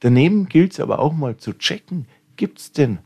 Daneben 0.00 0.48
gilt 0.48 0.72
es 0.72 0.80
aber 0.80 0.98
auch 0.98 1.12
mal 1.12 1.36
zu 1.36 1.54
checken, 1.54 2.06
gibt 2.36 2.58
es 2.58 2.72
denn 2.72 2.98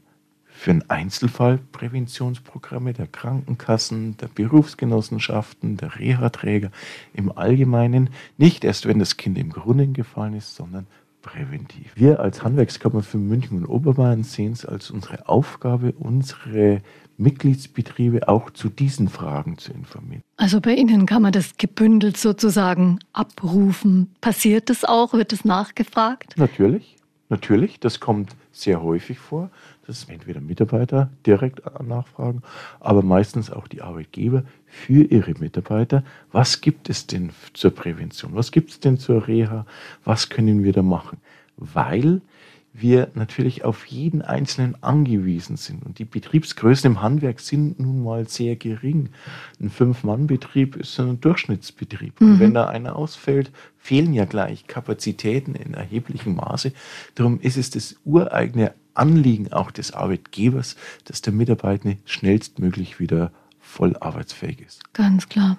für 0.54 0.70
einen 0.70 0.88
Einzelfall 0.88 1.58
Präventionsprogramme 1.72 2.92
der 2.92 3.08
Krankenkassen, 3.08 4.16
der 4.16 4.28
Berufsgenossenschaften, 4.28 5.76
der 5.76 5.98
Reha-Träger 5.98 6.70
im 7.12 7.36
Allgemeinen, 7.36 8.10
nicht 8.38 8.64
erst 8.64 8.86
wenn 8.86 9.00
das 9.00 9.16
Kind 9.16 9.36
im 9.36 9.50
Brunnen 9.50 9.92
gefallen 9.92 10.34
ist, 10.34 10.54
sondern 10.54 10.86
präventiv. 11.22 11.92
Wir 11.96 12.20
als 12.20 12.44
Handwerkskammer 12.44 13.02
für 13.02 13.18
München 13.18 13.58
und 13.58 13.66
Oberbayern 13.66 14.22
sehen 14.22 14.52
es 14.52 14.64
als 14.64 14.90
unsere 14.90 15.28
Aufgabe, 15.28 15.92
unsere 15.98 16.82
Mitgliedsbetriebe 17.16 18.28
auch 18.28 18.50
zu 18.50 18.68
diesen 18.68 19.08
Fragen 19.08 19.58
zu 19.58 19.72
informieren. 19.72 20.22
Also 20.36 20.60
bei 20.60 20.74
Ihnen 20.74 21.06
kann 21.06 21.22
man 21.22 21.32
das 21.32 21.56
gebündelt 21.56 22.16
sozusagen 22.16 22.98
abrufen. 23.12 24.14
Passiert 24.20 24.70
das 24.70 24.84
auch? 24.84 25.14
Wird 25.14 25.32
das 25.32 25.44
nachgefragt? 25.44 26.34
Natürlich, 26.36 26.96
natürlich. 27.28 27.80
Das 27.80 28.00
kommt 28.00 28.30
sehr 28.52 28.82
häufig 28.82 29.18
vor, 29.18 29.50
dass 29.86 30.04
entweder 30.04 30.40
Mitarbeiter 30.40 31.10
direkt 31.26 31.62
nachfragen, 31.82 32.42
aber 32.80 33.02
meistens 33.02 33.50
auch 33.50 33.68
die 33.68 33.82
Arbeitgeber 33.82 34.44
für 34.66 35.04
ihre 35.04 35.34
Mitarbeiter. 35.34 36.04
Was 36.32 36.60
gibt 36.60 36.88
es 36.88 37.06
denn 37.06 37.30
zur 37.52 37.72
Prävention? 37.72 38.34
Was 38.34 38.50
gibt 38.50 38.70
es 38.70 38.80
denn 38.80 38.98
zur 38.98 39.26
Reha? 39.28 39.66
Was 40.04 40.28
können 40.28 40.64
wir 40.64 40.72
da 40.72 40.82
machen? 40.82 41.18
Weil 41.56 42.20
wir 42.76 43.08
natürlich 43.14 43.64
auf 43.64 43.86
jeden 43.86 44.20
Einzelnen 44.20 44.76
angewiesen 44.82 45.56
sind. 45.56 45.86
Und 45.86 46.00
die 46.00 46.04
Betriebsgrößen 46.04 46.90
im 46.90 47.00
Handwerk 47.00 47.38
sind 47.38 47.78
nun 47.78 48.02
mal 48.02 48.28
sehr 48.28 48.56
gering. 48.56 49.10
Ein 49.60 49.70
Fünf-Mann-Betrieb 49.70 50.74
ist 50.74 50.98
ein 50.98 51.20
Durchschnittsbetrieb. 51.20 52.20
Mhm. 52.20 52.32
Und 52.32 52.40
wenn 52.40 52.54
da 52.54 52.66
einer 52.66 52.96
ausfällt, 52.96 53.52
fehlen 53.78 54.12
ja 54.12 54.24
gleich 54.24 54.66
Kapazitäten 54.66 55.54
in 55.54 55.74
erheblichem 55.74 56.34
Maße. 56.34 56.72
Darum 57.14 57.38
ist 57.38 57.56
es 57.56 57.70
das 57.70 57.94
ureigene 58.04 58.74
Anliegen 58.94 59.52
auch 59.52 59.70
des 59.70 59.92
Arbeitgebers, 59.92 60.76
dass 61.04 61.22
der 61.22 61.32
Mitarbeiter 61.32 61.94
schnellstmöglich 62.04 63.00
wieder 63.00 63.32
voll 63.60 63.96
arbeitsfähig 63.96 64.60
ist. 64.60 64.92
Ganz 64.94 65.28
klar 65.28 65.58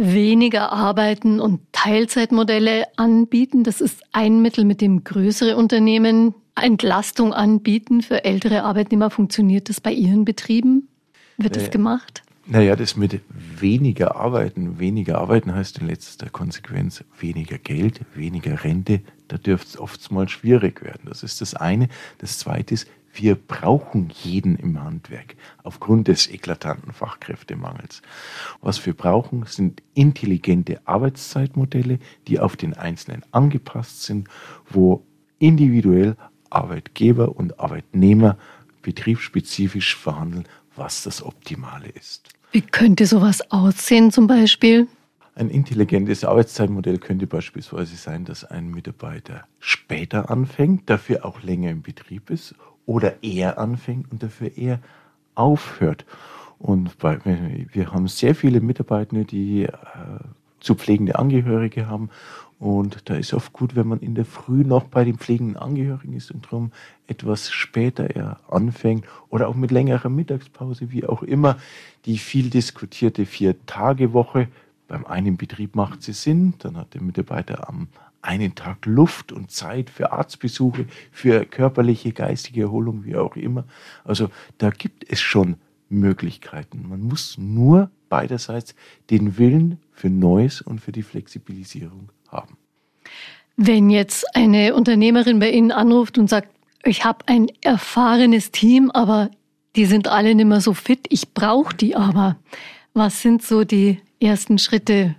weniger 0.00 0.72
arbeiten 0.72 1.40
und 1.40 1.60
Teilzeitmodelle 1.72 2.86
anbieten. 2.96 3.64
Das 3.64 3.80
ist 3.80 4.02
ein 4.12 4.40
Mittel, 4.40 4.64
mit 4.64 4.80
dem 4.80 5.04
größere 5.04 5.56
Unternehmen 5.56 6.34
Entlastung 6.54 7.32
anbieten 7.32 8.02
für 8.02 8.24
ältere 8.24 8.62
Arbeitnehmer. 8.64 9.10
Funktioniert 9.10 9.68
das 9.68 9.80
bei 9.80 9.92
Ihren 9.92 10.24
Betrieben? 10.24 10.88
Wird 11.36 11.56
das 11.56 11.68
äh, 11.68 11.70
gemacht? 11.70 12.22
Naja, 12.46 12.74
das 12.74 12.96
mit 12.96 13.20
weniger 13.28 14.16
Arbeiten. 14.16 14.78
Weniger 14.78 15.18
Arbeiten 15.18 15.54
heißt 15.54 15.78
in 15.78 15.86
letzter 15.86 16.30
Konsequenz 16.30 17.04
weniger 17.18 17.58
Geld, 17.58 18.00
weniger 18.14 18.64
Rente. 18.64 19.02
Da 19.28 19.36
dürfte 19.36 19.68
es 19.68 19.78
oft 19.78 20.10
mal 20.10 20.28
schwierig 20.28 20.82
werden. 20.82 21.02
Das 21.04 21.22
ist 21.22 21.40
das 21.40 21.54
eine. 21.54 21.88
Das 22.18 22.38
zweite 22.38 22.74
ist, 22.74 22.88
wir 23.12 23.34
brauchen 23.34 24.10
jeden 24.22 24.56
im 24.56 24.82
Handwerk 24.82 25.36
aufgrund 25.64 26.08
des 26.08 26.30
eklatanten 26.30 26.92
Fachkräftemangels. 26.92 28.02
Was 28.60 28.84
wir 28.86 28.94
brauchen, 28.94 29.44
sind 29.46 29.82
intelligente 29.94 30.80
Arbeitszeitmodelle, 30.86 31.98
die 32.28 32.38
auf 32.38 32.56
den 32.56 32.74
Einzelnen 32.74 33.22
angepasst 33.32 34.04
sind, 34.04 34.28
wo 34.68 35.04
individuell 35.38 36.16
Arbeitgeber 36.50 37.36
und 37.36 37.60
Arbeitnehmer 37.60 38.38
betriebsspezifisch 38.82 39.96
verhandeln, 39.96 40.46
was 40.80 41.02
das 41.02 41.22
Optimale 41.22 41.88
ist. 41.88 42.30
Wie 42.50 42.62
könnte 42.62 43.06
sowas 43.06 43.52
aussehen 43.52 44.10
zum 44.10 44.26
Beispiel? 44.26 44.88
Ein 45.36 45.50
intelligentes 45.50 46.24
Arbeitszeitmodell 46.24 46.98
könnte 46.98 47.26
beispielsweise 47.26 47.94
sein, 47.94 48.24
dass 48.24 48.44
ein 48.44 48.68
Mitarbeiter 48.70 49.44
später 49.60 50.30
anfängt, 50.30 50.90
dafür 50.90 51.24
auch 51.24 51.42
länger 51.42 51.70
im 51.70 51.82
Betrieb 51.82 52.30
ist 52.30 52.54
oder 52.86 53.22
er 53.22 53.58
anfängt 53.58 54.10
und 54.10 54.22
dafür 54.22 54.50
er 54.56 54.80
aufhört. 55.34 56.04
Und 56.58 56.98
bei, 56.98 57.18
wir 57.72 57.92
haben 57.92 58.08
sehr 58.08 58.34
viele 58.34 58.60
Mitarbeiter, 58.60 59.24
die 59.24 59.64
äh, 59.64 59.72
zu 60.60 60.74
pflegende 60.74 61.18
Angehörige 61.18 61.86
haben. 61.86 62.10
Und 62.60 63.08
da 63.08 63.14
ist 63.14 63.32
oft 63.32 63.54
gut, 63.54 63.74
wenn 63.74 63.88
man 63.88 64.00
in 64.00 64.14
der 64.14 64.26
Früh 64.26 64.64
noch 64.64 64.84
bei 64.84 65.02
den 65.02 65.16
pflegenden 65.16 65.56
Angehörigen 65.56 66.12
ist 66.12 66.30
und 66.30 66.44
darum 66.44 66.72
etwas 67.06 67.50
später 67.50 68.14
er 68.14 68.38
anfängt 68.48 69.06
oder 69.30 69.48
auch 69.48 69.54
mit 69.54 69.70
längerer 69.70 70.10
Mittagspause, 70.10 70.92
wie 70.92 71.06
auch 71.06 71.22
immer. 71.22 71.56
Die 72.04 72.18
viel 72.18 72.50
diskutierte 72.50 73.24
Vier-Tage-Woche 73.24 74.48
beim 74.88 75.06
einen 75.06 75.38
Betrieb 75.38 75.74
macht 75.74 76.02
sie 76.02 76.12
Sinn, 76.12 76.54
dann 76.58 76.76
hat 76.76 76.92
der 76.92 77.00
Mitarbeiter 77.00 77.66
am 77.68 77.88
einen 78.22 78.54
Tag 78.54 78.84
Luft 78.84 79.32
und 79.32 79.50
Zeit 79.50 79.88
für 79.88 80.12
Arztbesuche, 80.12 80.84
für 81.10 81.46
körperliche, 81.46 82.12
geistige 82.12 82.62
Erholung, 82.62 83.04
wie 83.04 83.16
auch 83.16 83.36
immer. 83.36 83.64
Also 84.04 84.28
da 84.58 84.68
gibt 84.68 85.10
es 85.10 85.20
schon 85.20 85.56
Möglichkeiten. 85.88 86.86
Man 86.88 87.00
muss 87.00 87.38
nur 87.38 87.90
beiderseits 88.10 88.74
den 89.08 89.38
Willen 89.38 89.78
für 89.92 90.10
Neues 90.10 90.60
und 90.60 90.80
für 90.80 90.92
die 90.92 91.02
Flexibilisierung 91.02 92.10
haben. 92.30 92.56
Wenn 93.56 93.90
jetzt 93.90 94.34
eine 94.34 94.74
Unternehmerin 94.74 95.38
bei 95.38 95.50
Ihnen 95.50 95.72
anruft 95.72 96.18
und 96.18 96.30
sagt, 96.30 96.48
ich 96.84 97.04
habe 97.04 97.26
ein 97.26 97.48
erfahrenes 97.60 98.52
Team, 98.52 98.90
aber 98.90 99.30
die 99.76 99.84
sind 99.84 100.08
alle 100.08 100.34
nicht 100.34 100.46
mehr 100.46 100.60
so 100.60 100.74
fit, 100.74 101.06
ich 101.10 101.34
brauche 101.34 101.76
die 101.76 101.94
aber. 101.94 102.36
Was 102.94 103.22
sind 103.22 103.42
so 103.42 103.64
die 103.64 104.00
ersten 104.20 104.58
Schritte, 104.58 105.14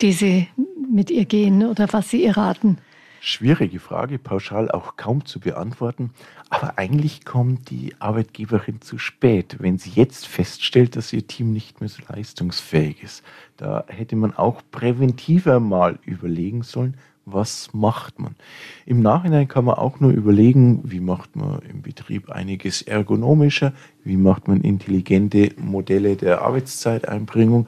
die 0.00 0.12
Sie 0.12 0.48
mit 0.90 1.10
ihr 1.10 1.24
gehen 1.24 1.66
oder 1.66 1.92
was 1.92 2.10
Sie 2.10 2.22
ihr 2.22 2.36
raten? 2.36 2.78
Schwierige 3.28 3.80
Frage, 3.80 4.20
pauschal 4.20 4.70
auch 4.70 4.96
kaum 4.96 5.24
zu 5.24 5.40
beantworten. 5.40 6.10
Aber 6.48 6.78
eigentlich 6.78 7.24
kommt 7.24 7.70
die 7.70 7.92
Arbeitgeberin 7.98 8.80
zu 8.82 8.98
spät, 8.98 9.56
wenn 9.58 9.78
sie 9.78 9.90
jetzt 9.90 10.28
feststellt, 10.28 10.94
dass 10.94 11.12
ihr 11.12 11.26
Team 11.26 11.52
nicht 11.52 11.80
mehr 11.80 11.88
so 11.88 12.04
leistungsfähig 12.08 13.02
ist. 13.02 13.24
Da 13.56 13.84
hätte 13.88 14.14
man 14.14 14.32
auch 14.36 14.62
präventiver 14.70 15.58
mal 15.58 15.98
überlegen 16.04 16.62
sollen, 16.62 16.98
was 17.24 17.74
macht 17.74 18.20
man? 18.20 18.36
Im 18.86 19.02
Nachhinein 19.02 19.48
kann 19.48 19.64
man 19.64 19.74
auch 19.74 19.98
nur 19.98 20.12
überlegen, 20.12 20.80
wie 20.84 21.00
macht 21.00 21.34
man 21.34 21.58
im 21.68 21.82
Betrieb 21.82 22.30
einiges 22.30 22.82
ergonomischer, 22.82 23.72
wie 24.04 24.16
macht 24.16 24.46
man 24.46 24.60
intelligente 24.60 25.50
Modelle 25.58 26.14
der 26.14 26.42
Arbeitszeiteinbringung, 26.42 27.66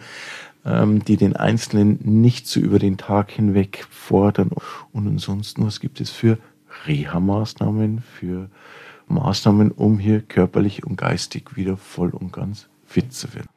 die 1.07 1.17
den 1.17 1.37
Einzelnen 1.37 1.99
nicht 2.03 2.47
so 2.47 2.61
über 2.61 2.79
den 2.79 2.99
Tag 2.99 3.31
hinweg 3.31 3.87
fordern. 3.91 4.51
Und 4.93 5.07
ansonsten, 5.07 5.65
was 5.65 5.81
gibt 5.81 6.01
es 6.01 6.11
für 6.11 6.39
Reha-Maßnahmen, 6.87 8.03
für 8.03 8.51
Maßnahmen, 9.09 9.71
um 9.71 9.99
hier 9.99 10.21
körperlich 10.21 10.85
und 10.85 10.97
geistig 10.97 11.57
wieder 11.57 11.77
voll 11.77 12.11
und 12.11 12.33
ganz 12.33 12.69
fit 12.87 13.13
zu 13.13 13.33
werden? 13.35 13.49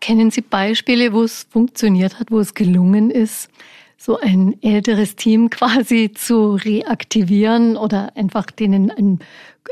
Kennen 0.00 0.30
Sie 0.30 0.40
Beispiele, 0.40 1.12
wo 1.12 1.22
es 1.22 1.46
funktioniert 1.50 2.18
hat, 2.20 2.30
wo 2.30 2.38
es 2.38 2.54
gelungen 2.54 3.10
ist, 3.10 3.50
so 3.98 4.18
ein 4.18 4.56
älteres 4.62 5.14
Team 5.16 5.50
quasi 5.50 6.10
zu 6.14 6.54
reaktivieren 6.54 7.76
oder 7.76 8.16
einfach 8.16 8.46
denen 8.46 8.90
einen, 8.90 9.18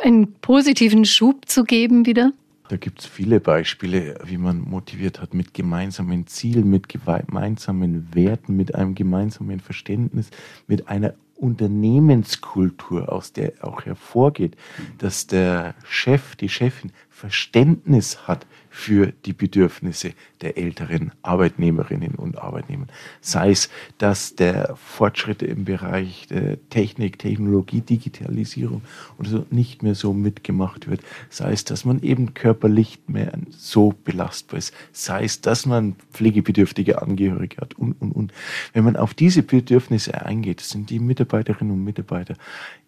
einen 0.02 0.32
positiven 0.34 1.06
Schub 1.06 1.48
zu 1.48 1.64
geben 1.64 2.04
wieder? 2.04 2.32
Da 2.68 2.76
gibt 2.76 3.00
es 3.00 3.06
viele 3.06 3.40
Beispiele, 3.40 4.18
wie 4.24 4.36
man 4.36 4.60
motiviert 4.60 5.20
hat 5.20 5.32
mit 5.32 5.54
gemeinsamen 5.54 6.26
Zielen, 6.26 6.68
mit 6.68 6.88
gemeinsamen 6.88 8.14
Werten, 8.14 8.56
mit 8.56 8.74
einem 8.74 8.94
gemeinsamen 8.94 9.60
Verständnis, 9.60 10.30
mit 10.66 10.88
einer 10.88 11.14
Unternehmenskultur, 11.34 13.10
aus 13.10 13.32
der 13.32 13.52
auch 13.62 13.86
hervorgeht, 13.86 14.56
dass 14.98 15.26
der 15.26 15.74
Chef, 15.84 16.36
die 16.36 16.48
Chefin 16.48 16.92
Verständnis 17.18 18.28
hat 18.28 18.46
für 18.70 19.12
die 19.26 19.32
Bedürfnisse 19.32 20.12
der 20.40 20.56
älteren 20.56 21.10
Arbeitnehmerinnen 21.22 22.14
und 22.14 22.38
Arbeitnehmer. 22.38 22.86
Sei 23.20 23.50
es, 23.50 23.70
dass 23.98 24.36
der 24.36 24.76
Fortschritte 24.76 25.44
im 25.44 25.64
Bereich 25.64 26.28
der 26.28 26.58
Technik, 26.70 27.18
Technologie, 27.18 27.80
Digitalisierung 27.80 28.82
oder 29.18 29.30
so 29.30 29.46
nicht 29.50 29.82
mehr 29.82 29.96
so 29.96 30.12
mitgemacht 30.12 30.88
wird. 30.88 31.00
Sei 31.28 31.50
es, 31.50 31.64
dass 31.64 31.84
man 31.84 32.02
eben 32.02 32.34
körperlich 32.34 33.00
mehr 33.08 33.32
so 33.50 33.94
belastbar 34.04 34.58
ist. 34.58 34.72
Sei 34.92 35.24
es, 35.24 35.40
dass 35.40 35.66
man 35.66 35.96
pflegebedürftige 36.12 37.02
Angehörige 37.02 37.56
hat 37.56 37.74
und, 37.74 38.00
und, 38.00 38.12
und. 38.12 38.32
Wenn 38.74 38.84
man 38.84 38.94
auf 38.94 39.12
diese 39.12 39.42
Bedürfnisse 39.42 40.24
eingeht, 40.24 40.60
sind 40.60 40.88
die 40.90 41.00
Mitarbeiterinnen 41.00 41.74
und 41.74 41.82
Mitarbeiter 41.82 42.36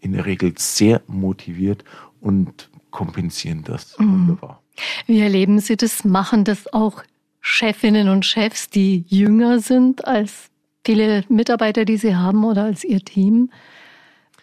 in 0.00 0.12
der 0.12 0.25
Regel 0.25 0.54
sehr 0.56 1.02
motiviert 1.08 1.82
und 2.20 2.70
kompensieren 2.90 3.64
das 3.64 3.99
mhm. 3.99 4.12
wunderbar. 4.12 4.62
Wie 5.06 5.20
erleben 5.20 5.59
Sie 5.61 5.76
das? 5.76 6.04
Machen 6.04 6.44
das 6.44 6.73
auch 6.73 7.02
Chefinnen 7.40 8.09
und 8.09 8.25
Chefs, 8.26 8.68
die 8.68 9.04
jünger 9.09 9.61
sind 9.61 10.06
als 10.06 10.50
viele 10.85 11.25
Mitarbeiter, 11.28 11.85
die 11.85 11.97
Sie 11.97 12.14
haben 12.14 12.44
oder 12.44 12.64
als 12.64 12.85
Ihr 12.85 13.00
Team? 13.00 13.50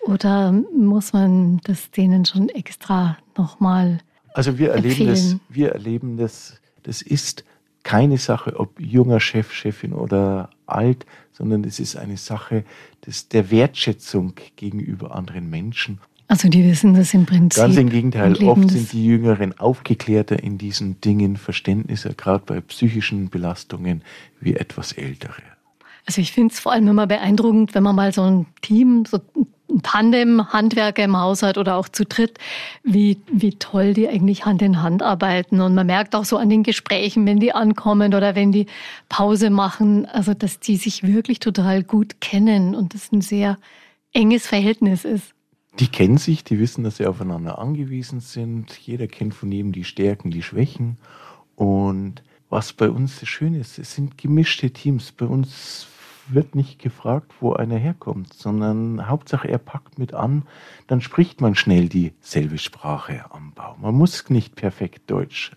Oder 0.01 0.51
muss 0.51 1.13
man 1.13 1.59
das 1.63 1.91
denen 1.91 2.25
schon 2.25 2.49
extra 2.49 3.17
nochmal 3.37 3.99
Also 4.33 4.57
wir 4.57 4.71
erleben 4.71 5.07
empfehlen? 5.07 5.41
das, 5.49 5.55
wir 5.55 5.71
erleben 5.71 6.17
das, 6.17 6.61
das 6.83 7.01
ist 7.01 7.43
keine 7.83 8.17
Sache, 8.17 8.59
ob 8.59 8.79
junger 8.79 9.19
Chef, 9.19 9.51
Chefin 9.53 9.93
oder 9.93 10.49
alt, 10.65 11.05
sondern 11.31 11.63
es 11.63 11.79
ist 11.79 11.95
eine 11.95 12.17
Sache 12.17 12.65
des, 13.05 13.29
der 13.29 13.49
Wertschätzung 13.51 14.33
gegenüber 14.55 15.15
anderen 15.15 15.49
Menschen 15.49 15.99
also 16.27 16.49
die 16.49 16.65
wissen 16.65 16.93
das 16.93 17.13
im 17.13 17.25
Prinzip. 17.25 17.61
Ganz 17.61 17.77
im 17.77 17.89
Gegenteil, 17.89 18.35
oft 18.43 18.69
sind 18.69 18.91
die 18.91 19.05
Jüngeren 19.05 19.57
aufgeklärter 19.57 20.41
in 20.41 20.57
diesen 20.57 20.99
Dingen, 20.99 21.37
Verständnisse, 21.37 22.13
gerade 22.15 22.43
bei 22.45 22.59
psychischen 22.61 23.29
Belastungen, 23.29 24.01
wie 24.41 24.55
etwas 24.55 24.91
Ältere. 24.91 25.41
Also 26.05 26.21
ich 26.21 26.31
finde 26.31 26.53
es 26.53 26.59
vor 26.59 26.71
allem 26.71 26.87
immer 26.87 27.07
beeindruckend, 27.07 27.75
wenn 27.75 27.83
man 27.83 27.95
mal 27.95 28.13
so 28.13 28.23
ein 28.23 28.45
Team, 28.61 29.05
so 29.05 29.19
ein 29.35 29.81
Tandem 29.83 30.53
Handwerker 30.53 31.03
im 31.03 31.17
Haus 31.17 31.43
hat 31.43 31.57
oder 31.57 31.75
auch 31.75 31.89
zu 31.89 32.05
dritt, 32.05 32.37
wie, 32.83 33.17
wie 33.29 33.51
toll 33.51 33.93
die 33.93 34.07
eigentlich 34.07 34.45
Hand 34.45 34.61
in 34.61 34.81
Hand 34.81 35.03
arbeiten. 35.03 35.59
Und 35.59 35.75
man 35.75 35.87
merkt 35.87 36.15
auch 36.15 36.23
so 36.23 36.37
an 36.37 36.49
den 36.49 36.63
Gesprächen, 36.63 37.25
wenn 37.25 37.39
die 37.39 37.53
ankommen 37.53 38.13
oder 38.13 38.35
wenn 38.35 38.53
die 38.53 38.67
Pause 39.09 39.49
machen, 39.49 40.05
also 40.05 40.33
dass 40.33 40.61
die 40.61 40.77
sich 40.77 41.03
wirklich 41.03 41.39
total 41.39 41.83
gut 41.83 42.21
kennen 42.21 42.75
und 42.75 42.93
das 42.93 43.11
ein 43.11 43.21
sehr 43.21 43.57
enges 44.13 44.47
Verhältnis 44.47 45.03
ist. 45.03 45.33
Die 45.79 45.87
kennen 45.87 46.17
sich, 46.17 46.43
die 46.43 46.59
wissen, 46.59 46.83
dass 46.83 46.97
sie 46.97 47.05
aufeinander 47.05 47.59
angewiesen 47.59 48.19
sind. 48.19 48.75
Jeder 48.77 49.07
kennt 49.07 49.33
von 49.33 49.51
jedem 49.51 49.71
die 49.71 49.83
Stärken, 49.83 50.31
die 50.31 50.41
Schwächen. 50.41 50.97
Und 51.55 52.23
was 52.49 52.73
bei 52.73 52.89
uns 52.89 53.25
schön 53.27 53.53
ist, 53.53 53.77
es 53.77 53.93
sind 53.93 54.17
gemischte 54.17 54.71
Teams. 54.71 55.11
Bei 55.11 55.25
uns 55.25 55.87
wird 56.29 56.55
nicht 56.55 56.79
gefragt, 56.79 57.33
wo 57.39 57.53
einer 57.53 57.77
herkommt, 57.77 58.33
sondern 58.33 59.07
Hauptsache 59.07 59.47
er 59.47 59.59
packt 59.59 59.97
mit 59.97 60.13
an, 60.13 60.43
dann 60.87 61.01
spricht 61.01 61.41
man 61.41 61.55
schnell 61.55 61.89
dieselbe 61.89 62.57
Sprache 62.57 63.25
am 63.31 63.53
Bau. 63.53 63.75
Man 63.79 63.95
muss 63.95 64.29
nicht 64.29 64.55
perfekt 64.55 65.09
Deutsch 65.09 65.51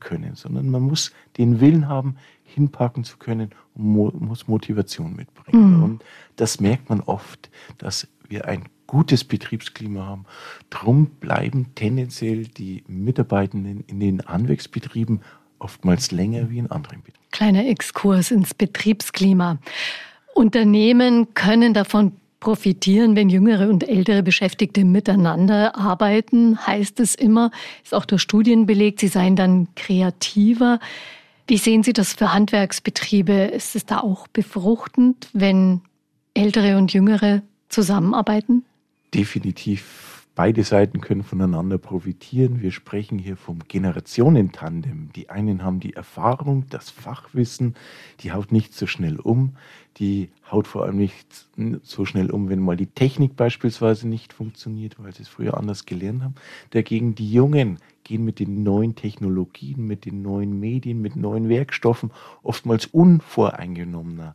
können, 0.00 0.34
sondern 0.34 0.70
man 0.70 0.82
muss 0.82 1.12
den 1.36 1.60
Willen 1.60 1.88
haben, 1.88 2.16
hinpacken 2.42 3.04
zu 3.04 3.16
können 3.16 3.50
und 3.74 3.84
mo 3.84 4.12
muss 4.14 4.48
Motivation 4.48 5.16
mitbringen. 5.16 5.78
Mhm. 5.78 5.82
Und 5.82 6.04
das 6.36 6.60
merkt 6.60 6.88
man 6.88 7.00
oft, 7.00 7.50
dass 7.78 8.08
wir 8.28 8.46
ein 8.46 8.64
gutes 8.94 9.24
Betriebsklima 9.24 10.06
haben. 10.06 10.24
Drum 10.70 11.06
bleiben 11.18 11.74
tendenziell 11.74 12.44
die 12.44 12.84
Mitarbeitenden 12.86 13.82
in 13.88 13.98
den 13.98 14.20
Anwächsbetrieben 14.20 15.20
oftmals 15.58 16.12
länger 16.12 16.48
wie 16.48 16.58
in 16.58 16.70
anderen 16.70 17.02
Betrieben. 17.02 17.26
Kleiner 17.32 17.66
Exkurs 17.66 18.30
ins 18.30 18.54
Betriebsklima. 18.54 19.58
Unternehmen 20.32 21.34
können 21.34 21.74
davon 21.74 22.12
profitieren, 22.38 23.16
wenn 23.16 23.30
jüngere 23.30 23.68
und 23.68 23.82
ältere 23.88 24.22
Beschäftigte 24.22 24.84
miteinander 24.84 25.74
arbeiten, 25.74 26.64
heißt 26.64 27.00
es 27.00 27.16
immer, 27.16 27.50
ist 27.82 27.94
auch 27.94 28.04
durch 28.04 28.22
Studien 28.22 28.64
belegt, 28.64 29.00
sie 29.00 29.08
seien 29.08 29.34
dann 29.34 29.66
kreativer. 29.74 30.78
Wie 31.48 31.58
sehen 31.58 31.82
Sie 31.82 31.92
das 31.92 32.12
für 32.12 32.32
Handwerksbetriebe? 32.32 33.32
Ist 33.32 33.74
es 33.74 33.86
da 33.86 33.98
auch 33.98 34.28
befruchtend, 34.28 35.30
wenn 35.32 35.80
ältere 36.32 36.78
und 36.78 36.92
jüngere 36.92 37.42
zusammenarbeiten? 37.68 38.64
Definitiv 39.14 40.26
beide 40.34 40.64
Seiten 40.64 41.00
können 41.00 41.22
voneinander 41.22 41.78
profitieren. 41.78 42.60
Wir 42.60 42.72
sprechen 42.72 43.18
hier 43.18 43.36
vom 43.36 43.60
Generationentandem. 43.68 45.10
Die 45.14 45.30
einen 45.30 45.62
haben 45.62 45.80
die 45.80 45.94
Erfahrung, 45.94 46.66
das 46.70 46.90
Fachwissen, 46.90 47.74
die 48.20 48.32
haut 48.32 48.50
nicht 48.50 48.74
so 48.74 48.86
schnell 48.86 49.20
um. 49.20 49.56
Die 49.98 50.30
haut 50.50 50.66
vor 50.66 50.84
allem 50.84 50.96
nicht 50.96 51.46
so 51.82 52.04
schnell 52.04 52.30
um, 52.32 52.48
wenn 52.48 52.58
mal 52.58 52.76
die 52.76 52.88
Technik 52.88 53.36
beispielsweise 53.36 54.08
nicht 54.08 54.32
funktioniert, 54.32 54.96
weil 54.98 55.14
sie 55.14 55.22
es 55.22 55.28
früher 55.28 55.56
anders 55.56 55.86
gelernt 55.86 56.22
haben. 56.24 56.34
Dagegen 56.70 57.14
die 57.14 57.30
Jungen 57.30 57.78
gehen 58.02 58.24
mit 58.24 58.40
den 58.40 58.64
neuen 58.64 58.96
Technologien, 58.96 59.86
mit 59.86 60.04
den 60.04 60.22
neuen 60.22 60.58
Medien, 60.58 61.00
mit 61.00 61.14
neuen 61.14 61.48
Werkstoffen 61.48 62.10
oftmals 62.42 62.86
unvoreingenommener 62.86 64.34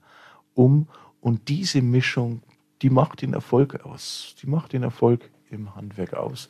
um. 0.54 0.88
Und 1.20 1.50
diese 1.50 1.82
Mischung 1.82 2.42
die 2.82 2.89
macht 2.89 3.22
den 3.22 3.34
Erfolg 3.34 3.86
aus. 3.86 4.36
Die 4.42 4.48
macht 4.48 4.74
den 4.74 4.84
Erfolg 4.84 5.30
im 5.50 5.76
Handwerk 5.76 6.13
aus. 6.13 6.50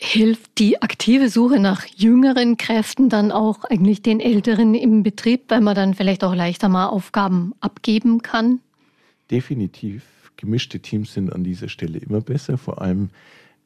Hilft 0.00 0.58
die 0.58 0.80
aktive 0.80 1.28
Suche 1.28 1.58
nach 1.58 1.84
jüngeren 1.84 2.56
Kräften 2.56 3.08
dann 3.08 3.32
auch 3.32 3.64
eigentlich 3.64 4.00
den 4.00 4.20
Älteren 4.20 4.74
im 4.74 5.02
Betrieb, 5.02 5.44
weil 5.48 5.60
man 5.60 5.74
dann 5.74 5.94
vielleicht 5.94 6.22
auch 6.22 6.34
leichter 6.34 6.68
mal 6.68 6.86
Aufgaben 6.86 7.52
abgeben 7.60 8.22
kann? 8.22 8.60
Definitiv. 9.30 10.04
Gemischte 10.36 10.78
Teams 10.78 11.14
sind 11.14 11.32
an 11.32 11.42
dieser 11.42 11.68
Stelle 11.68 11.98
immer 11.98 12.20
besser. 12.20 12.58
Vor 12.58 12.80
allem 12.80 13.10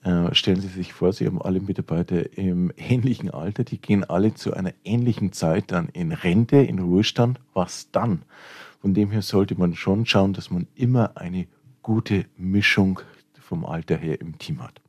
äh, 0.05 0.35
stellen 0.35 0.61
Sie 0.61 0.69
sich 0.69 0.95
vor, 0.95 1.13
Sie 1.13 1.27
haben 1.27 1.41
alle 1.41 1.61
Mitarbeiter 1.61 2.37
im 2.39 2.73
ähnlichen 2.77 3.31
Alter, 3.31 3.65
die 3.65 3.79
gehen 3.79 4.05
alle 4.05 4.33
zu 4.33 4.55
einer 4.55 4.73
ähnlichen 4.85 5.33
Zeit 5.33 5.71
dann 5.71 5.89
in 5.91 6.13
Rente, 6.13 6.57
in 6.57 6.79
Ruhestand. 6.79 7.41
Was 7.53 7.91
dann? 7.91 8.23
Von 8.81 8.95
dem 8.95 9.11
her 9.11 9.23
sollte 9.23 9.55
man 9.55 9.75
schon 9.75 10.07
schauen, 10.07 10.33
dass 10.33 10.51
man 10.51 10.67
immer 10.75 11.17
eine 11.17 11.47
gute 11.83 12.27
Mischung 12.37 13.01
vom 13.41 13.65
Alter 13.65 13.97
her 13.97 14.21
im 14.21 14.39
Team 14.39 14.63
hat. 14.63 14.81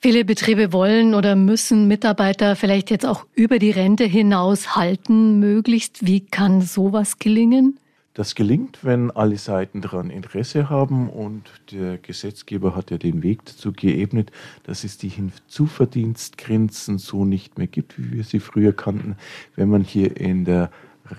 Viele 0.00 0.24
Betriebe 0.24 0.72
wollen 0.72 1.14
oder 1.14 1.34
müssen 1.34 1.88
Mitarbeiter 1.88 2.54
vielleicht 2.54 2.90
jetzt 2.90 3.04
auch 3.06 3.26
über 3.34 3.58
die 3.58 3.72
Rente 3.72 4.04
hinaus 4.04 4.76
halten, 4.76 5.40
möglichst. 5.40 6.06
Wie 6.06 6.20
kann 6.20 6.60
sowas 6.60 7.18
gelingen? 7.18 7.80
Das 8.14 8.34
gelingt, 8.34 8.78
wenn 8.82 9.10
alle 9.10 9.36
Seiten 9.36 9.80
daran 9.82 10.10
Interesse 10.10 10.70
haben 10.70 11.10
und 11.10 11.50
der 11.70 11.98
Gesetzgeber 11.98 12.74
hat 12.74 12.90
ja 12.90 12.98
den 12.98 13.22
Weg 13.22 13.44
dazu 13.44 13.72
geebnet, 13.72 14.32
dass 14.62 14.84
es 14.84 14.96
die 14.96 15.08
Hinzuverdienstgrenzen 15.08 16.96
so 16.98 17.26
nicht 17.26 17.58
mehr 17.58 17.66
gibt, 17.66 17.98
wie 17.98 18.12
wir 18.12 18.24
sie 18.24 18.40
früher 18.40 18.72
kannten, 18.72 19.16
wenn 19.54 19.68
man 19.68 19.82
hier 19.82 20.16
in 20.16 20.46
der 20.46 20.70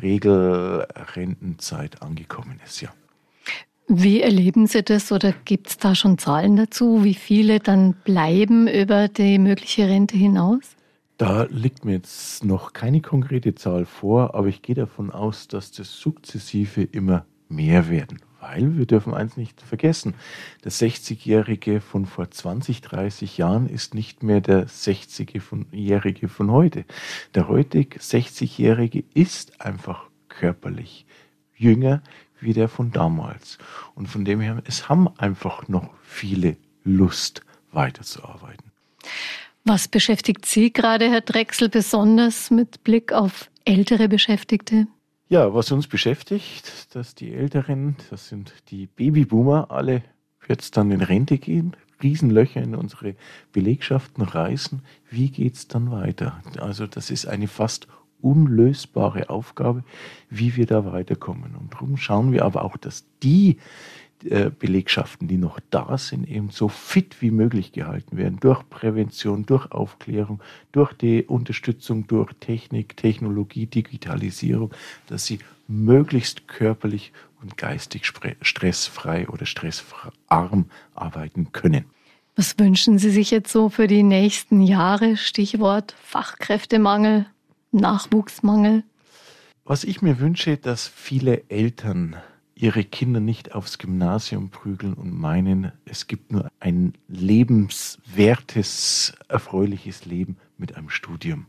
Regelrentenzeit 0.01 2.01
angekommen 2.01 2.59
ist, 2.65 2.81
ja. 2.81 2.89
Wie 3.89 4.21
erleben 4.21 4.67
Sie 4.67 4.83
das 4.83 5.13
oder 5.13 5.33
gibt 5.45 5.69
es 5.69 5.77
da 5.77 5.95
schon 5.95 6.17
Zahlen 6.17 6.57
dazu, 6.57 7.05
wie 7.05 7.13
viele 7.13 7.59
dann 7.59 7.93
bleiben 7.93 8.67
über 8.67 9.07
die 9.07 9.39
mögliche 9.39 9.87
Rente 9.87 10.17
hinaus? 10.17 10.75
Da 11.17 11.43
liegt 11.49 11.85
mir 11.85 11.93
jetzt 11.93 12.43
noch 12.43 12.73
keine 12.73 12.99
konkrete 12.99 13.55
Zahl 13.55 13.85
vor, 13.85 14.35
aber 14.35 14.47
ich 14.47 14.61
gehe 14.61 14.75
davon 14.75 15.09
aus, 15.09 15.47
dass 15.47 15.71
das 15.71 15.97
sukzessive 15.99 16.83
immer 16.83 17.25
mehr 17.47 17.89
werden, 17.89 18.19
Weil 18.41 18.77
wir 18.77 18.85
dürfen 18.85 19.13
eins 19.13 19.37
nicht 19.37 19.61
vergessen, 19.61 20.15
der 20.65 20.73
60-Jährige 20.73 21.79
von 21.79 22.05
vor 22.05 22.29
20, 22.29 22.81
30 22.81 23.37
Jahren 23.37 23.69
ist 23.69 23.95
nicht 23.95 24.21
mehr 24.21 24.41
der 24.41 24.67
60-Jährige 24.67 26.27
von 26.27 26.51
heute. 26.51 26.83
Der 27.35 27.47
heutige 27.47 27.99
60-Jährige 27.99 29.05
ist 29.13 29.61
einfach 29.61 30.09
körperlich 30.27 31.05
jünger 31.55 32.03
wie 32.39 32.53
der 32.53 32.67
von 32.67 32.91
damals. 32.91 33.57
Und 33.95 34.07
von 34.07 34.25
dem 34.25 34.39
her, 34.39 34.61
es 34.65 34.89
haben 34.89 35.07
einfach 35.17 35.67
noch 35.67 35.89
viele 36.03 36.57
Lust 36.83 37.41
weiterzuarbeiten. 37.71 38.71
Was 39.63 39.87
beschäftigt 39.87 40.45
Sie 40.45 40.71
gerade, 40.71 41.09
Herr 41.09 41.21
Drechsel, 41.21 41.69
besonders 41.69 42.51
mit 42.51 42.83
Blick 42.83 43.11
auf 43.11 43.49
ältere 43.65 44.07
Beschäftigte? 44.07 44.87
Ja, 45.29 45.53
was 45.53 45.71
uns 45.73 45.87
beschäftigt, 45.87 46.95
dass 46.95 47.13
die 47.13 47.33
Älteren, 47.33 47.97
das 48.09 48.29
sind 48.29 48.53
die 48.69 48.87
Babyboomer, 48.87 49.69
alle 49.71 50.03
jetzt 50.47 50.77
dann 50.77 50.91
in 50.91 51.01
Rente 51.01 51.37
gehen, 51.37 51.75
Riesenlöcher 52.01 52.61
in 52.61 52.75
unsere 52.75 53.15
Belegschaften 53.51 54.23
reißen. 54.23 54.81
Wie 55.09 55.29
geht's 55.29 55.67
dann 55.67 55.91
weiter? 55.91 56.41
Also 56.59 56.87
das 56.87 57.09
ist 57.09 57.25
eine 57.25 57.47
fast 57.47 57.87
unlösbare 58.21 59.29
Aufgabe, 59.29 59.83
wie 60.29 60.55
wir 60.55 60.65
da 60.65 60.91
weiterkommen. 60.91 61.55
Und 61.55 61.73
darum 61.73 61.97
schauen 61.97 62.31
wir 62.31 62.45
aber 62.45 62.63
auch, 62.63 62.77
dass 62.77 63.05
die 63.23 63.57
äh, 64.25 64.49
Belegschaften, 64.49 65.27
die 65.27 65.37
noch 65.37 65.59
da 65.69 65.97
sind, 65.97 66.27
eben 66.27 66.49
so 66.49 66.69
fit 66.69 67.21
wie 67.21 67.29
möglich 67.29 67.71
gehalten 67.71 68.17
werden. 68.17 68.39
Durch 68.39 68.67
Prävention, 68.67 69.45
durch 69.45 69.71
Aufklärung, 69.71 70.41
durch 70.71 70.93
die 70.93 71.23
Unterstützung 71.23 72.07
durch 72.07 72.33
Technik, 72.39 72.97
Technologie, 72.97 73.67
Digitalisierung, 73.67 74.73
dass 75.05 75.25
sie 75.25 75.39
möglichst 75.67 76.47
körperlich 76.47 77.11
und 77.41 77.57
geistig 77.57 78.11
stressfrei 78.41 79.29
oder 79.29 79.45
stressarm 79.45 80.65
arbeiten 80.95 81.51
können. 81.51 81.85
Was 82.35 82.57
wünschen 82.57 82.97
Sie 82.97 83.09
sich 83.11 83.31
jetzt 83.31 83.51
so 83.51 83.69
für 83.69 83.87
die 83.87 84.03
nächsten 84.03 84.61
Jahre? 84.61 85.17
Stichwort 85.17 85.95
Fachkräftemangel, 86.01 87.25
Nachwuchsmangel. 87.71 88.83
Was 89.65 89.83
ich 89.83 90.01
mir 90.01 90.19
wünsche, 90.19 90.57
dass 90.57 90.87
viele 90.87 91.47
Eltern 91.49 92.15
ihre 92.55 92.83
Kinder 92.83 93.19
nicht 93.19 93.53
aufs 93.53 93.77
Gymnasium 93.77 94.49
prügeln 94.49 94.95
und 94.95 95.13
meinen, 95.13 95.71
es 95.85 96.07
gibt 96.07 96.31
nur 96.31 96.49
ein 96.59 96.93
lebenswertes, 97.07 99.13
erfreuliches 99.27 100.05
Leben 100.05 100.37
mit 100.57 100.75
einem 100.75 100.89
Studium. 100.89 101.45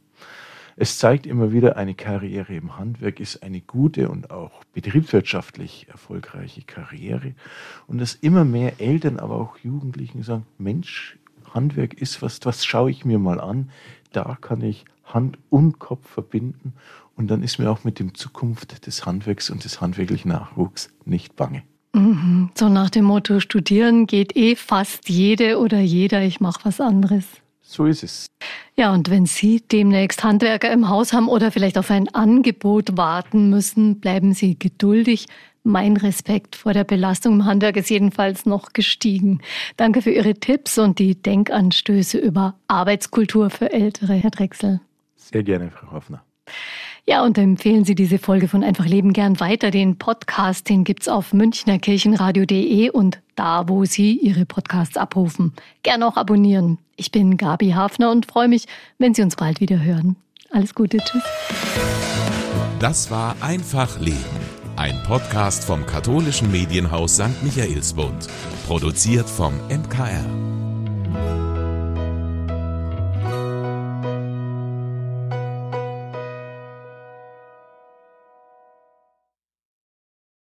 Es 0.81 0.99
zeigt 0.99 1.27
immer 1.27 1.53
wieder, 1.53 1.77
eine 1.77 1.95
Karriere 1.95 2.55
im 2.55 2.79
Handwerk 2.79 3.19
ist 3.19 3.43
eine 3.43 3.61
gute 3.61 4.11
und 4.11 4.31
auch 4.31 4.63
betriebswirtschaftlich 4.75 5.89
erfolgreiche 5.91 6.63
Karriere. 6.63 7.35
Und 7.89 7.99
dass 7.99 8.15
immer 8.15 8.45
mehr 8.45 8.81
Eltern, 8.81 9.19
aber 9.19 9.37
auch 9.37 9.59
Jugendlichen 9.59 10.23
sagen, 10.23 10.47
Mensch, 10.57 11.19
Handwerk 11.53 11.95
ist 11.95 12.23
was, 12.23 12.39
was 12.45 12.65
schaue 12.65 12.93
ich 12.93 13.05
mir 13.05 13.19
mal 13.19 13.41
an. 13.41 13.71
Da 14.13 14.39
kann 14.41 14.63
ich 14.63 14.85
Hand 15.15 15.39
und 15.51 15.79
Kopf 15.79 16.09
verbinden 16.09 16.75
und 17.17 17.29
dann 17.29 17.43
ist 17.43 17.59
mir 17.59 17.71
auch 17.71 17.85
mit 17.85 17.99
dem 17.99 18.15
Zukunft 18.15 18.87
des 18.87 19.05
Handwerks 19.05 19.51
und 19.51 19.65
des 19.65 19.81
handwerklichen 19.81 20.31
Nachwuchs 20.31 20.91
nicht 21.05 21.37
bange. 21.37 21.63
Mhm. 21.93 22.51
So 22.55 22.69
nach 22.69 22.91
dem 22.91 23.05
Motto, 23.05 23.41
studieren 23.41 24.07
geht 24.07 24.37
eh 24.37 24.55
fast 24.57 25.09
jede 25.09 25.59
oder 25.59 25.81
jeder, 25.81 26.23
ich 26.23 26.41
mache 26.41 26.61
was 26.65 26.81
anderes. 26.81 27.25
So 27.61 27.85
ist 27.85 28.03
es. 28.03 28.27
Ja, 28.77 28.95
und 28.95 29.11
wenn 29.11 29.27
Sie 29.27 29.61
demnächst 29.61 30.25
Handwerker 30.25 30.73
im 30.73 30.89
Haus 30.89 31.13
haben 31.13 31.29
oder 31.29 31.51
vielleicht 31.51 31.77
auf 31.77 31.91
ein 31.91 32.09
Angebot 32.15 32.97
warten 32.97 33.51
müssen, 33.51 34.01
bleiben 34.01 34.33
Sie 34.33 34.59
geduldig. 34.59 35.27
Mein 35.65 35.99
Respekt 35.99 36.57
vor 36.57 36.73
der 36.73 36.85
Belastung 36.85 37.35
im 37.35 37.45
Handwerk 37.45 37.77
ist 37.77 37.91
jedenfalls 37.91 38.47
noch 38.47 38.73
gestiegen. 38.73 39.41
Danke 39.77 40.01
für 40.01 40.11
Ihre 40.11 40.35
Tipps 40.35 40.79
und 40.79 40.99
die 40.99 41.21
Denkanstöße 41.21 42.17
über 42.17 42.55
Arbeitskultur 42.69 43.51
für 43.51 43.71
Ältere, 43.71 44.15
Herr 44.15 44.31
Drechsel. 44.31 44.81
Sehr 45.33 45.43
gerne, 45.43 45.71
Frau 45.71 45.93
Hoffner. 45.93 46.23
Ja, 47.07 47.25
und 47.25 47.39
empfehlen 47.39 47.85
Sie 47.85 47.95
diese 47.95 48.19
Folge 48.19 48.49
von 48.49 48.63
Einfach 48.63 48.85
Leben 48.85 49.15
gern 49.15 49.41
weiter. 49.41 49.71
Den 49.71 49.97
Podcast, 49.97 50.69
den 50.69 50.85
gibt's 50.85 51.09
auf 51.09 51.33
münchnerkirchenradio.de 51.33 52.91
und 52.91 53.21
da, 53.35 53.67
wo 53.69 53.87
Sie 53.87 54.19
Ihre 54.19 54.45
Podcasts 54.45 54.99
abrufen. 54.99 55.55
Gern 55.83 56.03
auch 56.03 56.17
abonnieren. 56.19 56.79
Ich 56.97 57.11
bin 57.11 57.39
Gabi 57.39 57.71
Hafner 57.71 58.11
und 58.11 58.27
freue 58.27 58.49
mich, 58.49 58.67
wenn 58.99 59.15
Sie 59.15 59.23
uns 59.23 59.37
bald 59.37 59.61
wieder 59.61 59.83
hören. 59.83 60.17
Alles 60.51 60.75
Gute, 60.75 60.99
tschüss. 60.99 61.23
Das 62.79 63.11
war 63.11 63.37
Einfach 63.41 63.99
Leben. 64.01 64.19
Ein 64.77 65.03
Podcast 65.05 65.65
vom 65.65 65.87
katholischen 65.87 66.53
Medienhaus 66.53 67.15
St. 67.17 67.43
Michaelsbund. 67.43 68.29
Produziert 68.67 69.29
vom 69.29 69.55
MKR. 69.69 70.68